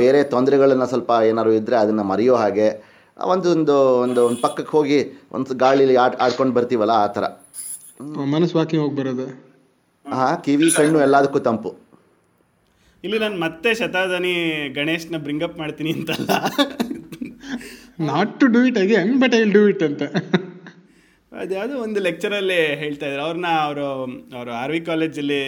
[0.00, 2.68] ಬೇರೆ ತೊಂದರೆಗಳನ್ನ ಸ್ವಲ್ಪ ಏನಾದ್ರು ಇದ್ದರೆ ಅದನ್ನು ಮರೆಯೋ ಹಾಗೆ
[3.16, 4.98] ಒಂದು ಒಂದು ಒಂದು ಒಂದು ಪಕ್ಕಕ್ಕೆ ಹೋಗಿ
[5.36, 7.24] ಒಂದು ಗಾಳಿಲಿ ಆಟ ಆಡ್ಕೊಂಡು ಬರ್ತೀವಲ್ಲ ಆ ಥರ
[8.34, 9.26] ಮನಸ್ಸು ವಾಕಿಂಗ್ ಹೋಗಿ ಬರೋದು.
[10.06, 11.70] ಹಾಂ ಕಿವಿ ಕಣ್ಣು ಎಲ್ಲದಕ್ಕೂ ತಂಪು.
[13.04, 14.34] ಇಲ್ಲಿ ನಾನು ಮತ್ತೆ ಶತಾದನಿ
[14.78, 16.30] ಗಣೇಶ್ನ ಬ್ರಿಂಗ್ ಅಪ್ ಮಾಡ್ತೀನಿ ಅಂತಲ್ಲ.
[18.10, 20.02] Not to do it again but I will do it ಅಂತ
[21.32, 23.22] ಅದ್ಯಾವುದೋ ಒಂದು ಲೆಕ್ಚರಲ್ಲಿ ಹೇಳ್ತಾ ಇದ್ರು.
[23.26, 23.86] ಅವ್ರನ್ನ ಅವರು
[24.38, 25.40] ಅವರು ಆರ್ ವಿ ಕಾಲೇಜಲ್ಲಿ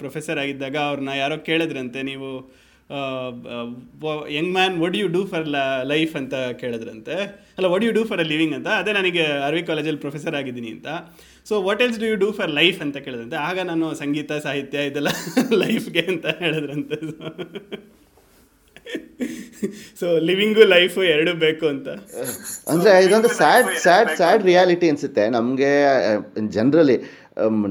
[0.00, 2.28] ಪ್ರೊಫೆಸರ್ ಆಗಿದ್ದಾಗ ಅವ್ರನ್ನ ಯಾರೋ ಕೇಳಿದ್ರಂತೆ ನೀವು
[4.36, 5.46] young man what you do for
[5.92, 7.16] life ಅಂತ ಕೇಳಿದ್ರಂತೆ.
[7.56, 8.68] ಅಲ್ಲ what you do for a living ಅಂತ.
[8.80, 10.88] ಅದೇ ನನಗೆ ಆರ್ ವಿ ಕಾಲೇಜಲ್ಲಿ ಪ್ರೊಫೆಸರ್ ಆಗಿದ್ದೀನಿ ಅಂತ.
[11.48, 13.36] So what else do you do for life ಅಂತ ಕೇಳಿದಂತೆ.
[13.48, 15.10] ಆಗ ನಾನು ಸಂಗೀತ, ಸಾಹಿತ್ಯ ಇದೆಲ್ಲ
[15.64, 16.96] ಲೈಫ್ಗೆ ಅಂತ ಹೇಳಿದ್ರಂತೆ.
[20.00, 21.88] ಸೊ ಲಿವಿಂಗು ಲೈಫು ಎರಡು ಬೇಕು ಅಂತ.
[22.72, 25.24] ಅಂದರೆ ಇದೊಂದು ಸ್ಯಾಡ್ ಸ್ಯಾಡ್ ಸ್ಯಾಡ್ ರಿಯಾಲಿಟಿ ಅನಿಸುತ್ತೆ.
[25.28, 25.70] ನಮಗೆ
[26.56, 26.96] ಜನರಲಿ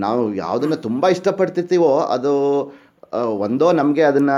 [0.06, 2.34] ನಾವು ಯಾವುದನ್ನು ತುಂಬ ಇಷ್ಟಪಡ್ತಿರ್ತೀವೋ, ಅದು
[3.46, 4.38] ಒಂದೋ ನಮಗೆ ಅದನ್ನು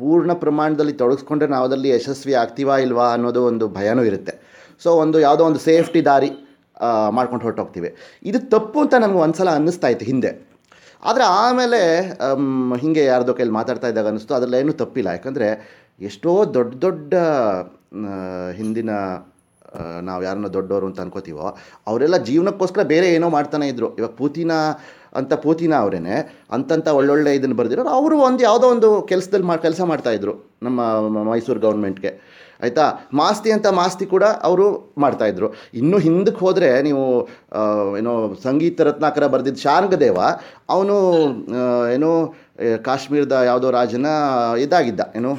[0.00, 4.32] ಪೂರ್ಣ ಪ್ರಮಾಣದಲ್ಲಿ ತೊಡಗಿಸ್ಕೊಂಡ್ರೆ ನಾವು ಅದರಲ್ಲಿ ಯಶಸ್ವಿ ಆಗ್ತೀವಾ ಇಲ್ವಾ ಅನ್ನೋದು ಒಂದು ಭಯನೂ ಇರುತ್ತೆ.
[4.82, 6.30] ಸೊ ಒಂದು ಯಾವುದೋ ಒಂದು ಸೇಫ್ಟಿ ದಾರಿ.
[7.16, 7.90] ಮಾಡ್ಕೊಂಡು ಹೊರಟೋಗ್ತೀವಿ.
[8.30, 10.30] ಇದು ತಪ್ಪು ಅಂತ ನನಗೆ ಒಂದ್ಸಲ ಅನ್ನಿಸ್ತಾ ಇತ್ತು ಹಿಂದೆ.
[11.02, 11.80] ಆದರೆ ಆಮೇಲೆ
[12.82, 14.34] ಹೀಗೆ ಯಾರ್ದೋ ಕೈಲಿ ಮಾತಾಡ್ತಾ ಇದ್ದಾಗ ಅನ್ನಿಸ್ತು.
[14.38, 15.08] ಅದರಲ್ಲಿ ಏನೂ ತಪ್ಪಿಲ್ಲ.
[15.16, 15.48] ಯಾಕಂದರೆ
[16.08, 17.14] ಎಷ್ಟೋ ದೊಡ್ಡ ದೊಡ್ಡ
[18.58, 18.90] ಹಿಂದಿನ
[20.08, 21.46] ನಾವು ಯಾರನ್ನ ದೊಡ್ಡವರು ಅಂತ ಅನ್ಕೋತೀವೋ,
[21.88, 23.88] ಅವರೆಲ್ಲ ಜೀವನಕ್ಕೋಸ್ಕರ ಬೇರೆ ಏನೋ ಮಾಡ್ತಾನೆ ಇದ್ರು.
[23.98, 24.52] ಇವಾಗ ಪೂತಿನ,
[25.20, 26.16] ಅಂತ ಪೂತಿನ ಅವರೇನೆ
[26.56, 30.34] ಅಂತಂಥ ಒಳ್ಳೊಳ್ಳೆ ಇದನ್ನು ಬರೆದಿರೋರು, ಅವರು ಒಂದು ಯಾವುದೋ ಒಂದು ಕೆಲಸದಲ್ಲಿ ಮಾ, ಕೆಲಸ ಮಾಡ್ತಾಯಿದ್ರು
[30.66, 30.80] ನಮ್ಮ
[31.30, 32.12] ಮೈಸೂರು ಗೌರ್ಮೆಂಟ್ಗೆ
[32.60, 32.84] ಆಯಿತಾ?
[33.12, 37.04] ಮಾಸ್ತಿ ಅಂತ ಮಾಸ್ತಿ ಕೂಡ ಅವರು ಮಾಡ್ತಾಯಿದ್ರು ಇನ್ನು ಹಿಂದಕ್ಕೆ ಹೋದರೆ ನೀವು
[37.98, 40.18] ಏನೋ ಸಂಗೀತ ರತ್ನಾಕರ ಬರೆದಿದ್ದ ಶಾರ್ಂಗದೇವ
[40.70, 40.96] ಅವನು
[41.94, 42.10] ಏನೋ
[42.82, 44.06] ಕಾಶ್ಮೀರದ ಯಾವುದೋ ರಾಜನ
[44.58, 45.32] ಇದಾಗಿದ್ದ ಏನು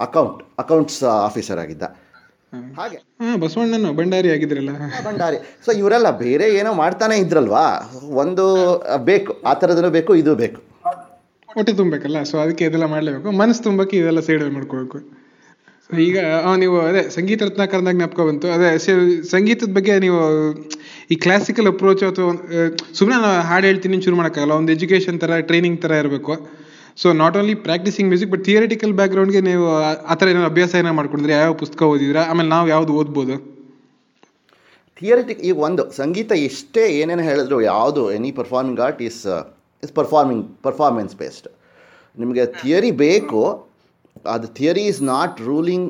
[0.00, 1.82] ಅಕೌಂಟ್ ಅಕೌಂಟ್ಸ್ ಆಫೀಸರ್ ಆಗಿದ್ದ.
[2.78, 2.98] ಹಾಗೆ.
[3.40, 4.70] ಬಸವಣ್ಣನ ಭಂಡಾರಿ ಆಗಿದ್ರಲ್ಲ.
[5.04, 5.36] ಭಂಡಾರಿ.
[5.64, 7.64] ಸೊ ಇವರೆಲ್ಲ ಬೇರೆ ಏನೋ ಮಾಡ್ತಾನೆ ಇದ್ರಲ್ವಾ?
[8.22, 8.44] ಒಂದು
[9.04, 10.60] ಬೇಕು ಆ ಥರದೂ ಬೇಕು ಇದು ಬೇಕು.
[11.54, 12.22] ಹೊಟ್ಟೆ ತುಂಬಬೇಕಲ್ಲ?
[12.22, 13.30] ಸೊ ಅದಕ್ಕೆ ಇದೆಲ್ಲ ಮಾಡಲೇಬೇಕು.
[13.30, 15.21] ಮನಸ್ಸು ತುಂಬಕ್ಕೆ ಇದೆಲ್ಲ ಸೈಡ್ ಮಾಡ್ಕೋಬೇಕು.
[16.08, 16.18] ಈಗ
[16.62, 18.46] ನೀವು, ಅದೇ, ಸಂಗೀತ ರತ್ನಾಕರದಾಗ ಜ್ಞಾಪಕ ಬಂತು.
[18.56, 18.68] ಅದೇ
[19.34, 20.20] ಸಂಗೀತದ ಬಗ್ಗೆ ನೀವು,
[21.12, 22.32] ಈ ಕ್ಲಾಸಿಕಲ್ ಅಪ್ರೋಚ್ ಅಥವಾ
[22.98, 24.54] ಸುಮ್ಮನೆ ನಾನು ಹಾಡು ಹೇಳ್ತೀನಿ ಶುರು ಮಾಡೋಕ್ಕಾಗಲ್ಲ.
[24.60, 26.34] ಒಂದು ಎಜುಕೇಷನ್ ಥರ ಟ್ರೈನಿಂಗ್ ಥರ ಇರಬೇಕು.
[27.02, 29.66] So not only practising music but theoretical ಬ್ಯಾಕ್ಗ್ರೌಂಡ್ಗೆ ನೀವು,
[30.10, 32.22] ಆ ಥರ ಏನಾದ್ರು ಅಭ್ಯಾಸ ಏನೋ ಮಾಡ್ಕೊಂಡಿದ್ರೆ ಯಾವ ಪುಸ್ತಕ ಓದಿದ್ರೆ?
[32.30, 33.36] ಆಮೇಲೆ ನಾವು ಯಾವ್ದು ಓದ್ಬೋದು?
[35.00, 39.20] ಥಿಯರಿಟಿಕ್ ಈಗ ಒಂದು ಸಂಗೀತ ಎಷ್ಟೇ ಏನೇನು ಹೇಳಿದ್ರು, ಯಾವುದು any performing art is
[39.82, 41.48] is performing performance based
[42.16, 43.42] ನಿಮಗೆ ಥಿಯರಿ ಬೇಕು
[44.34, 45.88] ಅದು theory is not ruling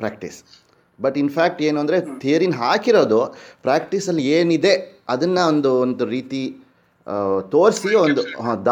[0.00, 0.38] practice
[0.98, 3.20] but in fact ಏನು ಅಂದರೆ ಥಿಯರಿನ ಹಾಕಿರೋದು
[3.66, 4.74] ಪ್ರಾಕ್ಟೀಸಲ್ಲಿ ಏನಿದೆ
[5.14, 6.42] ಅದನ್ನು ಒಂದು ಒಂದು ರೀತಿ
[7.54, 8.22] ತೋರಿಸಿ ಒಂದು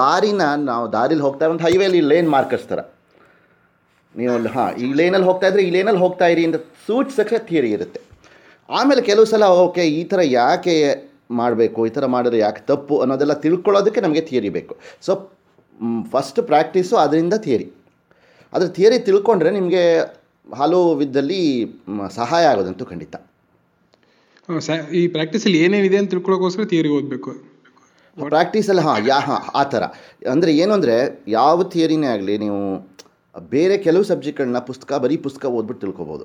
[0.01, 2.81] ದಾರಿನ ನಾವು ದಾರಿಲಿ ಹೋಗ್ತಾ ಒಂದು ಹೈವೇಲಿ ಲೇನ್ ಮಾರ್ಕರ್ಸ್ ಥರ
[4.15, 8.01] ನೀವು ಹಾಂ ಈ ಲೈನಲ್ಲಿ ಹೋಗ್ತಾ ಇದ್ರೆ ಈ ಲೇನಲ್ಲಿ ಹೋಗ್ತಾ ಇರಿ ಅಂತ ಸೂಚಿಸಕ್ಕೆ ಥಿಯರಿ ಇರುತ್ತೆ.
[8.69, 10.75] ಆಮೇಲೆ ಕೆಲವು ಸಲ ಓಕೆ ಈ ಥರ ಯಾಕೆ
[11.41, 14.75] ಮಾಡಬೇಕು ಈ ಥರ ಮಾಡಿದ್ರೆ ಯಾಕೆ ತಪ್ಪು ಅನ್ನೋದೆಲ್ಲ ತಿಳ್ಕೊಳ್ಳೋದಕ್ಕೆ ನಮಗೆ ಥಿಯರಿ ಬೇಕು.
[15.07, 15.13] ಸೊ
[16.13, 17.67] ಫಸ್ಟ್ ಪ್ರಾಕ್ಟೀಸು ಅದರಿಂದ ಥಿಯರಿ
[18.53, 19.85] ಅದ್ರ ಥಿಯರಿ ತಿಳ್ಕೊಂಡ್ರೆ ನಿಮಗೆ
[20.61, 21.41] ಹಲವು ವಿಧದಲ್ಲಿ
[22.19, 23.15] ಸಹಾಯ ಆಗೋದಂತೂ ಖಂಡಿತ.
[24.99, 27.31] ಈ ಪ್ರಾಕ್ಟೀಸಲ್ಲಿ ಏನೇನಿದೆ ಅಂತ ತಿಳ್ಕೊಳ್ಳೋಕೋಸ್ಕರ ಥಿಯರಿ ಓದಬೇಕು.
[28.17, 29.85] ಪ್ರಾಕ್ಟೀಸಲ್ಲಿ ಹಾಂ ಯಾ ಹಾಂ ಆ ಥರ.
[30.33, 30.97] ಅಂದರೆ ಏನು ಅಂದರೆ
[31.39, 32.61] ಯಾವ ಥಿಯರಿನೇ ಆಗಲಿ ನೀವು
[33.55, 36.25] ಬೇರೆ ಕೆಲವು ಸಬ್ಜೆಕ್ಟ್ಗಳನ್ನ ಪುಸ್ತಕ ಬರೀ ಪುಸ್ತಕ ಓದ್ಬಿಟ್ಟು ತಿಳ್ಕೊಬೋದು.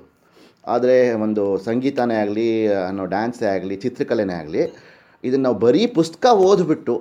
[0.74, 2.48] ಆದರೆ ಒಂದು ಸಂಗೀತನೇ ಆಗಲಿ
[2.88, 4.62] ಅನ್ನೋ ಡ್ಯಾನ್ಸೇ ಆಗಲಿ ಚಿತ್ರಕಲೆನೇ ಆಗಲಿ
[5.24, 6.96] ಇದನ್ನು ನಾವು ಬರೀ ಪುಸ್ತಕ ಓದ್ಬಿಟ್ಟು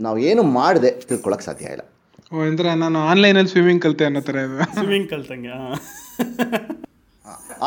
[0.00, 1.84] ನಾವು ಏನು ಮಾಡದೆ ತಿಳ್ಕೊಳಕ್ಕೆ ಸಾಧ್ಯ ಇಲ್ಲ.
[2.32, 4.58] ಓ, ಅಂದ್ರೆ ನಾನು ಆನ್ಲೈನಲ್ಲಿ ಸ್ವಿಮ್ಮಿಂಗ್ ಕಲಿತೆ ಅನ್ನೋ ಥರ ಇದು.
[4.76, 5.54] ಸ್ವಿಮ್ಮಿಂಗ್ ಕಲ್ತಂಗೆ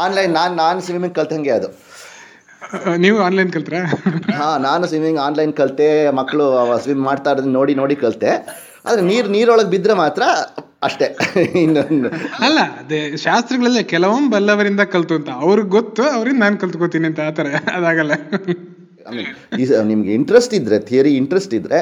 [0.04, 1.68] ಆನ್ಲೈನ್ ನಾನು ನಾನು ಸ್ವಿಮ್ಮಿಂಗ್ ಕಲ್ತಂಗೆ ಅದು.
[3.04, 3.80] ನೀವು ಆನ್ಲೈನ್ ಕಲ್ತ್ರಾ?
[4.38, 5.88] ಹಾಂ ನಾನು ಸ್ವಿಮ್ಮಿಂಗ್ ಆನ್ಲೈನ್ ಕಲಿತೆ
[6.20, 6.46] ಮಕ್ಕಳು
[6.86, 8.32] ಸ್ವಿಮ್ ಮಾಡ್ತಾ ಇರೋದನ್ನ ನೋಡಿ ನೋಡಿ ಕಲಿತೆ.
[8.88, 10.24] ಆದರೆ ನೀರು ನೀರೊಳಗೆ ಬಿದ್ದರೆ ಮಾತ್ರ
[10.88, 11.08] ಅಷ್ಟೇ
[11.64, 12.10] ಇನ್ನೊಂದು.
[12.48, 15.30] ಅಲ್ಲ ಅದೇ ಶಾಸ್ತ್ರಗಳಲ್ಲೇ ಕೆಲವೊಮ್ಮೆ ಬಲ್ಲವರಿಂದ ಕಲ್ತು ಅಂತ.
[15.46, 17.48] ಅವ್ರಿಗೆ ಗೊತ್ತು ಅವ್ರಿಂದ ನಾನು ಕಲ್ತ್ಕೋತೀನಿ ಅಂತ ಆ ಥರ.
[17.78, 18.14] ಅದಾಗಲ್ಲ.
[19.62, 21.80] ಈ ನಿಮ್ಗೆ ಇಂಟ್ರೆಸ್ಟ್ ಇದ್ದರೆ ಥಿಯರಿ ಇಂಟ್ರೆಸ್ಟ್ ಇದ್ದರೆ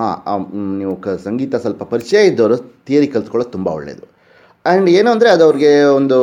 [0.00, 0.42] ಹಾಂ
[0.80, 2.56] ನೀವು ಕ, ಸಂಗೀತ ಸ್ವಲ್ಪ ಪರಿಚಯ ಇದ್ದವರು
[2.88, 4.06] ಥಿಯರಿ ಕಲ್ತ್ಕೊಳ್ಳೋದು ತುಂಬ ಒಳ್ಳೆಯದು
[4.64, 6.18] ಆ್ಯಂಡ್ ಏನು ಅಂದರೆ ಅದು ಅವ್ರಿಗೆ ಒಂದು,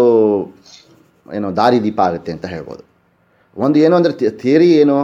[1.26, 2.84] ಏನೋ ದಾರಿದೀಪ ಆಗುತ್ತೆ ಅಂತ ಹೇಳ್ಬೋದು.
[3.66, 4.98] ಒಂದು ಏನು ಅಂದರೆ ಥಿಯರಿ ಏನು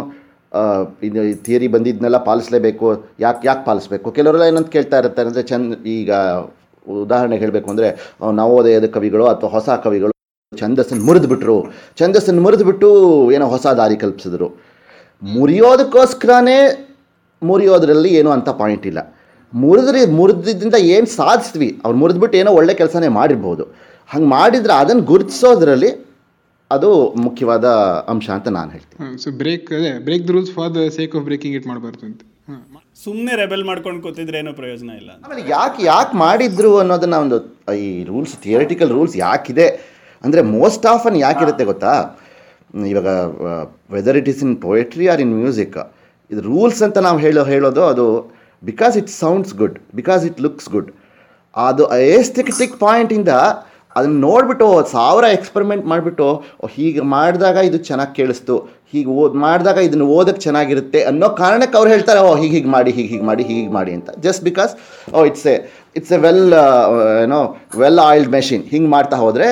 [1.08, 2.88] ಇದು ಥಿಯರಿ ಬಂದಿದ್ದನ್ನೆಲ್ಲ ಪಾಲಿಸಲೇಬೇಕು,
[3.26, 4.08] ಯಾಕೆ ಯಾಕೆ ಪಾಲಿಸ್ಬೇಕು?
[4.18, 6.12] ಕೆಲವರೆಲ್ಲ ಏನಂತ ಕೇಳ್ತಾ ಇರ್ತಾರೆ ಅಂದರೆ ಚಂದ, ಈಗ
[7.04, 7.90] ಉದಾಹರಣೆಗೆ ಹೇಳಬೇಕು ಅಂದರೆ
[8.40, 10.14] ನವೋದಯದ ಕವಿಗಳು ಅಥವಾ ಹೊಸ ಕವಿಗಳು
[10.54, 11.58] ಛಂದಸ್ಸನ್ನು ಮುರಿದುಬಿಟ್ರು.
[12.02, 12.90] ಛಂದಸ್ಸನ್ನು ಮುರಿದುಬಿಟ್ಟು
[13.36, 14.48] ಏನೋ ಹೊಸ ದಾರಿ ಕಲ್ಪಿಸಿದ್ರು.
[15.22, 16.60] ಮುರಿಯೋದಕ್ಕೋಸ್ಕರನೇ
[17.50, 19.02] ಮುರಿಯೋದ್ರಲ್ಲಿ ಏನೂ ಅಂತ ಪಾಯಿಂಟ್ ಇಲ್ಲ.
[19.54, 23.64] ಮುರಿದ್ರೆ ಮುರಿದಿದ್ದಿಂದ ಏನು ಸಾಧಿಸ್ತೀವಿ ಅವ್ರು ಮುರಿದ್ಬಿಟ್ಟು ಏನೋ ಒಳ್ಳೆ ಕೆಲಸನೇ ಮಾಡಿರ್ಬೋದು.
[24.14, 25.92] ಹಂಗೆ ಮಾಡಿದ್ರೆ ಅದನ್ನು ಗುರುತಿಸೋದ್ರಲ್ಲಿ
[26.72, 26.90] ಅದು
[27.26, 27.66] ಮುಖ್ಯವಾದ
[28.12, 29.18] ಅಂಶ ಅಂತ ನಾನು ಹೇಳ್ತೀನಿ.
[29.24, 32.22] ಸೊ ಬ್ರೇಕ್ ಅದೇ break the rules for the sake of breaking it ಮಾಡಬಾರ್ದು ಅಂತ.
[33.04, 37.38] ಸುಮ್ಮನೆ ರೆಬೆಲ್ ಮಾಡ್ಕೊಂಡು ಕೂತಿದ್ರೆ ಏನೋ ಪ್ರಯೋಜನ ಇಲ್ಲ ಆಮೇಲೆ ಯಾಕೆ ಯಾಕೆ ಮಾಡಿದ್ರು ಅನ್ನೋದನ್ನ ಒಂದು
[37.86, 39.68] ಈ ರೂಲ್ಸ್ ಥಿಯರಿಟಿಕಲ್ ರೂಲ್ಸ್ ಯಾಕಿದೆ?
[40.24, 41.94] ಅಂದರೆ ಮೋಸ್ಟ್ ಆಫನ್ ಯಾಕಿರುತ್ತೆ ಗೊತ್ತಾ?
[42.92, 43.10] ಇವಾಗ
[43.96, 45.78] whether it is in poetry or in music
[46.32, 48.06] ಇದು ರೂಲ್ಸ್ ಅಂತ ನಾವು ಹೇಳೋ, ಹೇಳೋದು ಅದು
[48.64, 50.92] because it sounds good because it looks good
[51.56, 51.84] ಅದು
[52.16, 53.32] ಏಸ್ಥೆಟಿಕ್ ಪಾಯಿಂಟಿಂದ
[53.96, 56.26] ಅದನ್ನು ನೋಡಿಬಿಟ್ಟು ಸಾವಿರ ಎಕ್ಸ್ಪೆರಿಮೆಂಟ್ ಮಾಡಿಬಿಟ್ಟು
[56.78, 58.56] ಹೀಗೆ ಮಾಡಿದಾಗ ಇದು ಚೆನ್ನಾಗಿ ಕೇಳಿಸ್ತು,
[58.94, 63.10] ಹೀಗೆ ಓದ್, ಮಾಡಿದಾಗ ಇದನ್ನು ಓದಕ್ಕೆ ಚೆನ್ನಾಗಿರುತ್ತೆ ಅನ್ನೋ ಕಾರಣಕ್ಕೆ ಅವ್ರು ಹೇಳ್ತಾರೆ, ಓ, ಹೀಗೆ ಹೀಗೆ ಮಾಡಿ, ಹೀಗೆ
[63.14, 64.10] ಹೀಗೆ ಮಾಡಿ ಹೀಗೆ ಮಾಡಿ ಅಂತ.
[64.26, 64.74] Just because
[65.14, 65.56] oh it's a
[66.00, 66.44] it's a well
[67.24, 67.40] ಏನೋ
[67.84, 69.48] ವೆಲ್ ಆಯಿಲ್ಡ್ ಮೆಷಿನ್ ಹಿಂಗೆ ಮಾಡ್ತಾ ಹೋದರೆ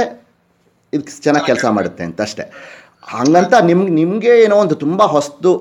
[0.93, 2.45] ಇದು ಚೆನ್ನಾಗಿ ಕೆಲಸ ಮಾಡುತ್ತೆ ಅಂತ ಅಷ್ಟೇ.
[3.15, 5.53] ಹಂಗಂತ ನಿಮ್ಗೆ ನಿಮಗೆ ಏನೋ ಒಂದು ತುಂಬ ಹೊಸದು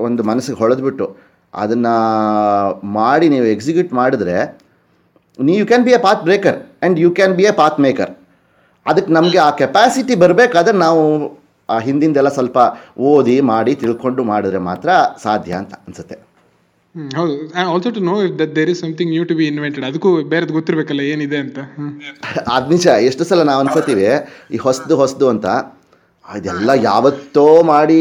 [0.00, 1.06] ಒಂದು ಮನಸ್ಸಿಗೆ ಹೊಳೆದ್ಬಿಟ್ಟು
[1.52, 1.94] ಅದನ್ನು
[2.92, 4.36] ಮಾಡಿ ನೀವು ಎಕ್ಸಿಕ್ಯೂಟ್ ಮಾಡಿದ್ರೆ
[5.58, 8.12] you can be a path breaker and you can be a path maker
[8.86, 11.02] ಅದಕ್ಕೆ ನಮಗೆ ಆ ಕೆಪಾಸಿಟಿ ಬರಬೇಕಾದ್ರೆ ನಾವು
[11.68, 12.58] ಆ ಹಿಂದಿಂದೆಲ್ಲ ಸ್ವಲ್ಪ
[13.08, 14.90] ಓದಿ ಮಾಡಿ ತಿಳ್ಕೊಂಡು ಮಾಡಿದ್ರೆ ಮಾತ್ರ
[15.22, 16.16] ಸಾಧ್ಯ ಅಂತ ಅನಿಸುತ್ತೆ.
[17.16, 17.34] ಹೌದು.
[17.64, 21.36] Also to know that there is something new to be invented ಅದಕ್ಕೂ ಬೇರೆದು ಗೊತ್ತಿರಬೇಕಲ್ಲ ಏನಿದೆ
[21.36, 21.58] ಅಂತ.
[22.48, 22.86] ಅದು ನಿಜ.
[23.08, 24.08] ಎಷ್ಟು ಸಲ ನಾವು ಅನ್ಕೋತೀವಿ
[24.50, 25.46] ಈ ಹೊಸದು ಹೊಸದು ಅಂತ
[26.38, 28.00] ಇದೆಲ್ಲ ಯಾವತ್ತೋ ಮಾಡಿ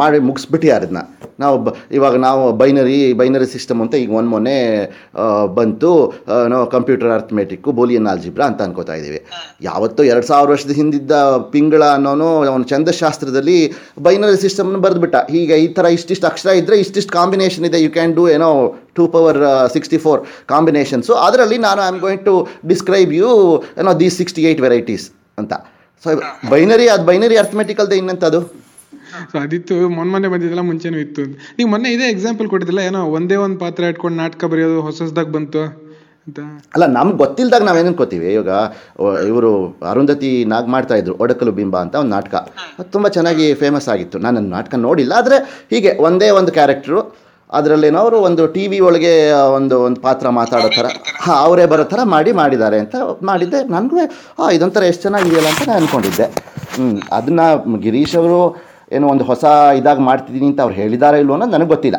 [0.00, 1.00] ಮಾಡಿ ಮುಗಿಸ್ಬಿಟ್ಟಿದ್ದಾರೆ ಅದನ್ನ
[1.42, 4.58] ನಾವು ಬ ಇವಾಗ ನಾವು ಬೈನರಿ ಬೈನರಿ ಸಿಸ್ಟಮ್ ಅಂತ ಈಗ ಒಂದು ಮೊನ್ನೆ
[5.56, 5.90] ಬಂತು
[6.52, 9.20] ನಾವು ಕಂಪ್ಯೂಟರ್ ಅರ್ಥಮೆಟಿಕ್ಕು ಬೋಲಿಯನ್ ಆಲ್ಜಿಬ್ರಾ ಅಂತ ಅನ್ಕೋತಾ ಇದ್ದೀವಿ.
[9.68, 11.12] ಯಾವತ್ತೋ ಎರಡು ಸಾವಿರ ವರ್ಷದ ಹಿಂದಿದ್ದ
[11.54, 13.58] ಪಿಂಗಳ ಅನ್ನೋನು ಅವನು ಛಂದಶಾಸ್ತ್ರದಲ್ಲಿ
[14.06, 15.16] ಬೈನರಿ ಸಿಸ್ಟಮ್ನ ಬರೆದ್ಬಿಟ್ಟ.
[15.40, 17.80] ಈಗ ಈ ಥರ ಇಷ್ಟಿಷ್ಟು ಅಕ್ಷರ ಇದ್ದರೆ ಇಷ್ಟಿಷ್ಟು ಕಾಂಬಿನೇಷನ್ ಇದೆ.
[17.86, 18.50] ಯು ಕ್ಯಾನ್ ಡೂ ಏನೋ
[18.98, 19.42] two power
[19.76, 20.22] sixty four
[20.54, 22.36] combinations ಅದರಲ್ಲಿ ನಾನು I am going to
[22.72, 23.30] describe you
[23.82, 25.06] ಏನೋ ದೀಸ್ ಸಿಕ್ಸ್ಟಿ ಏಯ್ಟ್ ವೆರೈಟೀಸ್
[25.42, 25.54] ಅಂತ.
[26.02, 26.10] ಸೊ
[26.52, 28.40] ಬೈನರಿ ಅದು ಬೈನರಿ ಅರ್ಥಮೆಟಿಕಲ್ದೆ ಇನ್ನಂತದು?
[29.30, 29.76] ಸೊ ಅದಿತ್ತು.
[29.96, 31.22] ಮೊನ್ನೆ ಮೊನ್ನೆ ಬಂದಿದ್ದೆಲ್ಲ ಮುಂಚೆನೂ ಇತ್ತು.
[31.56, 35.62] ನೀವು ಮೊನ್ನೆ ಇದೇ ಎಕ್ಸಾಂಪಲ್ ಕೊಟ್ಟಿದ್ದಿಲ್ಲ ಏನೋ ಒಂದೇ ಒಂದು ಪಾತ್ರ ಇಟ್ಕೊಂಡು ನಾಟಕ ಬರೆಯೋದು ಹೊಸ ಹೊಸದಾಗಿ ಬಂತು
[36.26, 36.38] ಅಂತ.
[36.74, 38.52] ಅಲ್ಲ ನಮ್ಗೆ ಗೊತ್ತಿಲ್ದಾಗ ಏನೇನು ಕೊತ್ತೀವಿ ಇವಾಗ
[39.30, 39.50] ಇವರು
[39.90, 42.34] ಅರುಂಧತಿ ನಾಗ್ ಮಾಡ್ತಾ ಇದ್ರು ಒಡಕಲು ಬಿಂಬ ಅಂತ ಒಂದು ನಾಟಕ.
[42.78, 44.18] ಅದು ತುಂಬ ಚೆನ್ನಾಗಿ ಫೇಮಸ್ ಆಗಿತ್ತು.
[44.26, 45.38] ನಾನು ನಾಟಕ ನೋಡಿಲ್ಲ ಆದರೆ
[45.74, 47.00] ಹೀಗೆ ಒಂದೇ ಒಂದು ಕ್ಯಾರೆಕ್ಟ್ರು
[47.58, 49.12] ಅದರಲ್ಲೇನೋ ಅವರು ಒಂದು ಟಿ ವಿ ಒಳಗೆ
[49.56, 50.86] ಒಂದು ಒಂದು ಪಾತ್ರ ಮಾತಾಡೋ ಥರ
[51.24, 52.94] ಹಾಂ, ಅವರೇ ಬರೋ ಥರ ಮಾಡಿ ಮಾಡಿದ್ದಾರೆ ಅಂತ
[53.30, 53.60] ಮಾಡಿದ್ದೆ.
[53.74, 53.98] ನನಗೂ
[54.38, 56.26] ಹಾಂ ಇದೊಂಥರ ಎಷ್ಟು ಚೆನ್ನಾಗಿದೆಯಲ್ಲ ಅಂತ ನಾನು ಅಂದ್ಕೊಂಡಿದ್ದೆ
[56.74, 56.88] ಹ್ಞೂ
[57.18, 57.46] ಅದನ್ನು
[57.84, 58.40] ಗಿರೀಶ್ ಅವರು
[58.92, 59.44] ಏನೋ ಒಂದು ಹೊಸ
[59.80, 61.98] ಇದಾಗಿ ಮಾಡ್ತಿದ್ದೀನಿ ಅಂತ ಅವ್ರು ಹೇಳಿದಾರೋ ಇಲ್ವೋ ಅನ್ನೋದು ನನಗೆ ಗೊತ್ತಿಲ್ಲ.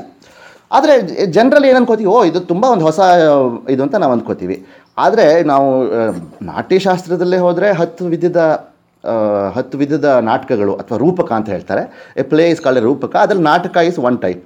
[0.72, 0.94] ಆದರೆ,
[1.38, 3.00] ಜನರಲ್ಲಿ ಏನು ಅನ್ಕೋತೀವಿ ಓ ಇದು ತುಂಬ ಒಂದು ಹೊಸ,
[3.74, 4.58] ಇದು ಅಂತ ನಾವು ಅಂದ್ಕೋತೀವಿ
[4.98, 5.68] ಆದರೆ ನಾವು
[6.52, 8.42] ನಾಟ್ಯಶಾಸ್ತ್ರದಲ್ಲೇ ಹೋದರೆ ಹತ್ತು ವಿಧದ
[9.56, 11.82] ಹತ್ತು ವಿಧದ ನಾಟಕಗಳು ಅಥವಾ ರೂಪಕ ಅಂತ ಹೇಳ್ತಾರೆ.
[12.18, 13.14] ಎ ಪ್ಲೇ ಇಸ್ ಕಾಲ್ಡ್ ರೂಪಕ.
[13.16, 14.44] ಅದರಲ್ಲಿ ನಾಟಕ ಇಸ್ ಒನ್ ಟೈಪ್.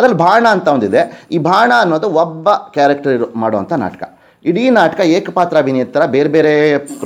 [0.00, 1.02] ಅದ್ರಲ್ಲಿ ಬಾಣ ಅಂತ ಒಂದಿದೆ.
[1.34, 4.02] ಈ ಬಾಣ ಅನ್ನೋದು ಒಬ್ಬ ಕ್ಯಾರೆಕ್ಟರ್ ಇರೋ ಮಾಡುವಂಥ ನಾಟಕ.
[4.44, 5.56] ಇಡೀ ನಾಟಕ ಏಕಪಾತ್ರ
[5.94, 6.52] ಥರ ಬೇರೆ ಬೇರೆ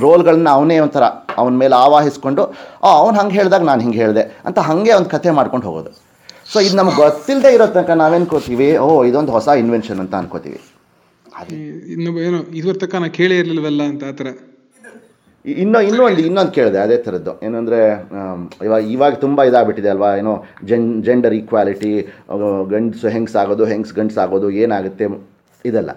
[0.03, 1.05] ರೋಲ್ಗಳನ್ನ ಅವನೇ ಒಂಥರ
[1.41, 2.43] ಅವನ ಮೇಲೆ ಆವಾಹಿಸ್ಕೊಂಡು
[2.91, 5.91] ಅವ್ನು ಹಂಗೆ ಹೇಳಿದಾಗ ನಾನು ಹಿಂಗೆ ಹೇಳಿದೆ ಅಂತ ಹಾಗೆ ಒಂದು ಕಥೆ ಮಾಡ್ಕೊಂಡು ಹೋಗೋದು.
[6.51, 10.59] ಸೊ ಇದು ನಮ್ಗೆ ಗೊತ್ತಿಲ್ಲದೆ ಇರೋ ತನಕ ನಾವೇನ್ಕೋತೀವಿ ಓ, ಇದೊಂದು ಹೊಸ ಇನ್ವೆನ್ಷನ್ ಅಂತ ಅನ್ಕೋತೀವಿ.
[11.93, 14.27] ಇನ್ನೊಬ್ಬ ಏನೋ ಇದುವರೆ ತನಕ ನಾ ಕೇಳೇ ಇರಲಿಲ್ವಲ್ಲ ಅಂತ ಆ ಥರ.
[15.63, 17.33] ಇನ್ನೂ ಇನ್ನೂ ಒಂದು ಇನ್ನೊಂದು ಕೇಳಿದೆ, ಅದೇ ಥರದ್ದು.
[17.47, 17.79] ಏನಂದರೆ
[18.67, 20.09] ಇವಾಗ ಇವಾಗ ತುಂಬ ಇದಾಗ್ಬಿಟ್ಟಿದೆ ಅಲ್ವಾ?
[20.21, 20.33] ಏನೋ
[20.69, 21.93] ಜೆನ್ ಜೆಂಡರ್ ಈಕ್ವಾಲಿಟಿ
[22.73, 25.07] ಗಂಡ್ಸು ಹೆಂಗ್ಸ್ ಆಗೋದು, ಹೆಂಗ್ಸ್ ಗಂಡ್ಸ್ ಆಗೋದು, ಏನಾಗುತ್ತೆ
[25.69, 25.91] ಇದೆಲ್ಲ.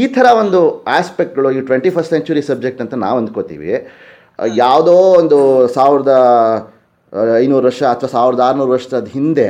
[0.00, 0.60] ಈ ಥರ ಒಂದು
[0.98, 3.72] ಆಸ್ಪೆಕ್ಟ್ಗಳು ಈ ಟ್ವೆಂಟಿ ಫಸ್ಟ್ ಸೆಂಚುರಿ ಸಬ್ಜೆಕ್ಟ್ ಅಂತ ನಾವು ಅಂದ್ಕೋತೀವಿ.
[4.62, 5.38] ಯಾವುದೋ ಒಂದು
[5.76, 6.12] ಸಾವಿರದ
[7.44, 9.48] ಐನೂರು ವರ್ಷ ಅಥವಾ ಸಾವಿರದ ಆರುನೂರು ವರ್ಷದ ಹಿಂದೆ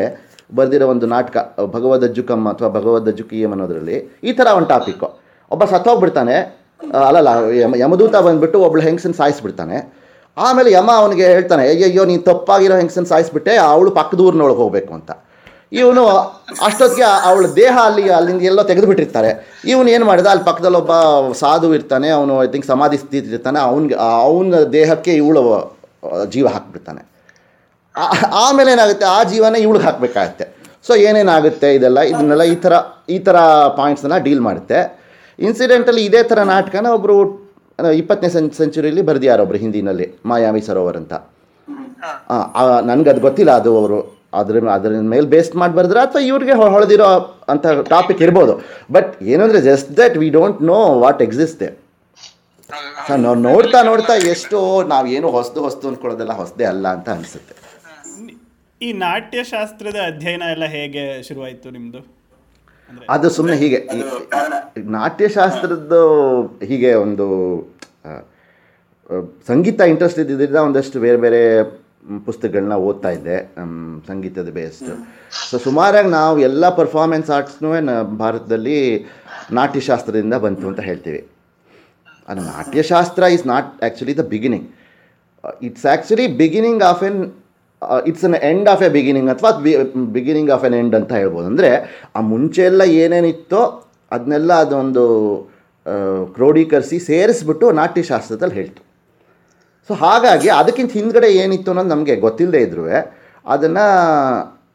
[0.58, 1.36] ಬರೆದಿರೋ ಒಂದು ನಾಟಕ,
[1.76, 3.96] ಭಗವದ್ ಅಜ್ಜುಕಮ್ಮ ಅಥವಾ ಭಗವದ್ ಅಜ್ಜುಕೀಯಂ ಅನ್ನೋದರಲ್ಲಿ
[4.28, 5.08] ಈ ಥರ ಒಂದು ಟಾಪಿಕ್ಕು
[5.50, 6.36] ಒಬ್ಬ ಸತ್ತೋಗ್ಬಿಡ್ತಾನೆ
[7.08, 7.30] ಅಲ್ಲಲ್ಲ,
[7.62, 9.76] ಯಮ ಯಮದೂತ ಬಂದ್ಬಿಟ್ಟು ಒಬ್ಳು ಹೆಂಗಸನ್ ಸಾಯಿಸ್ಬಿಡ್ತಾನೆ.
[10.46, 15.10] ಆಮೇಲೆ ಯಮ ಅವನಿಗೆ ಹೇಳ್ತಾನೆ, ಅಯ್ಯಯ್ಯೋ, ನೀನು ತಪ್ಪಾಗಿರೋ ಹೆಂಗಸನ್ನು ಸಾಯಿಸ್ಬಿಟ್ಟೆ, ಅವಳು ಪಕ್ಕದ ಊರಿನೊಳಗೆ ಹೋಗ್ಬೇಕು ಅಂತ.
[15.80, 16.02] ಇವನು
[16.68, 19.30] ಅಷ್ಟೊತ್ತಿಗೆ ಅವಳ ದೇಹ ಅಲ್ಲಿ, ಅಲ್ಲಿಂದ ಎಲ್ಲೋ ತೆಗೆದುಬಿಟ್ಟಿರ್ತಾರೆ.
[19.72, 20.92] ಇವನು ಏನು ಮಾಡಿದ, ಅಲ್ಲಿ ಪಕ್ಕದಲ್ಲಿ ಒಬ್ಬ
[21.42, 25.42] ಸಾಧು ಇರ್ತಾನೆ, ಅವನು ಐ ಥಿಂಕ್ ಸಮಾಧಿ ಸ್ಥಿತಿ ಇರ್ತಾನೆ, ಅವನಿಗೆ, ಅವನ ದೇಹಕ್ಕೆ ಇವಳು
[26.34, 27.02] ಜೀವ ಹಾಕ್ಬಿಡ್ತಾನೆ.
[28.44, 30.46] ಆಮೇಲೆ ಏನಾಗುತ್ತೆ, ಆ ಜೀವನ ಇವಳಿಗೆ ಹಾಕಬೇಕಾಗತ್ತೆ.
[30.86, 32.74] ಸೊ ಏನೇನಾಗುತ್ತೆ, ಇದೆಲ್ಲ, ಇದನ್ನೆಲ್ಲ ಈ ಥರ
[33.14, 33.36] ಈ ಥರ
[33.78, 34.80] ಪಾಯಿಂಟ್ಸನ್ನು ಡೀಲ್ ಮಾಡುತ್ತೆ.
[35.48, 37.16] ಇನ್ಸಿಡೆಂಟಲ್ಲಿ ಇದೇ ಥರ ನಾಟಕನ ಒಬ್ಬರು
[38.00, 41.14] ಇಪ್ಪತ್ತನೇ ಸೆಂ ಸೆಂಚುರಿಯಲ್ಲಿ ಯಾರೋ ಒಬ್ಬರು ಹಿಂದಿನಲ್ಲಿ ಮಾಯಾಮಿ ಸರೋವರ್ ಅಂತ
[42.90, 43.98] ನನಗೆ ಅದು ಗೊತ್ತಿಲ್ಲ ಅದು ಅವರು.
[44.40, 47.08] ಅದ್ರ ಅದ್ರ ಮೇಲೆ ಬೇಸ್ಡ್ ಮಾಡಿ ಬರೆದ್ರೆ ಅಥವಾ ಇವ್ರಿಗೆ ಹೊಳೆದಿರೋ
[47.52, 48.52] ಅಂತ ಟಾಪಿಕ್ ಇರ್ಬೋದು.
[48.94, 51.64] ಬಟ್ ಏನಂದರೆ just that we don't know what exist
[53.24, 54.58] ನಾವು ನೋಡ್ತಾ ನೋಡ್ತಾ ಎಷ್ಟು
[54.92, 57.54] ನಾವೇನು ಹೊಸದು ಹೊಸದು ಅಂದ್ಕೊಳ್ಳೋದೆಲ್ಲ ಹೊಸದೇ ಅಲ್ಲ ಅಂತ ಅನಿಸುತ್ತೆ.
[58.80, 62.00] ಈ ನಾಟ್ಯಶಾಸ್ತ್ರದ ಅಧ್ಯಯನ ಎಲ್ಲ ಹೇಗೆ ಶುರುವಾಯಿತು ನಿಮ್ಮದು
[63.10, 63.78] ಅದು ಸುಮ್ಮನೆ ಹೀಗೆ.
[64.96, 66.00] ನಾಟ್ಯಶಾಸ್ತ್ರದ್ದು
[66.70, 67.26] ಹೀಗೆ ಒಂದು
[69.48, 71.40] ಸಂಗೀತ ಇಂಟ್ರೆಸ್ಟ್ ಇದ್ದಿದ್ದರಿಂದ ಒಂದಷ್ಟು ಬೇರೆ ಬೇರೆ
[72.26, 73.36] ಪುಸ್ತಕಗಳನ್ನ ಓದ್ತಾ ಇದ್ದೆ.
[74.08, 74.92] ಸಂಗೀತದ ಬೇಸ್ಡ್
[75.50, 77.70] ಸೊ ಸುಮಾರಾಗಿ ನಾವು ಎಲ್ಲ ಪರ್ಫಾರ್ಮೆನ್ಸ್ ಆರ್ಟ್ಸ್ನೂ
[78.16, 78.78] ಭಾರತದಲ್ಲಿ
[79.52, 81.20] ನಾಟ್ಯಶಾಸ್ತ್ರದಿಂದ ಬಂತು ಅಂತ ಹೇಳ್ತೀವಿ.
[82.28, 84.66] ಅದು Natyashastra is not actually the beginning
[85.62, 87.20] it's actually beginning of an
[88.06, 89.50] it's an end of a beginning ಅಥವಾ
[90.14, 91.46] ಬಿಗಿನಿಂಗ್ ಆಫ್ ಎನ್ ಎಂಡ್ ಅಂತ ಹೇಳ್ಬೋದು.
[91.48, 91.70] ಅಂದರೆ
[92.14, 93.62] ಆ ಮುಂಚೆ ಎಲ್ಲ ಏನೇನಿತ್ತೋ
[94.12, 95.04] ಅದನ್ನೆಲ್ಲ ಅದೊಂದು
[96.36, 98.82] ಕ್ರೋಢೀಕರಿಸಿ ಸೇರಿಸ್ಬಿಟ್ಟು ನಾಟ್ಯಶಾಸ್ತ್ರದಲ್ಲಿ ಹೇಳ್ತು.
[99.90, 102.84] ಸೊ ಹಾಗಾಗಿ ಅದಕ್ಕಿಂತ ಹಿಂದ್ಗಡೆ ಏನಿತ್ತು ಅನ್ನೋದು ನಮಗೆ ಗೊತ್ತಿಲ್ಲದೆ ಇದ್ರೂ
[103.44, 103.86] ಅದನ್ನು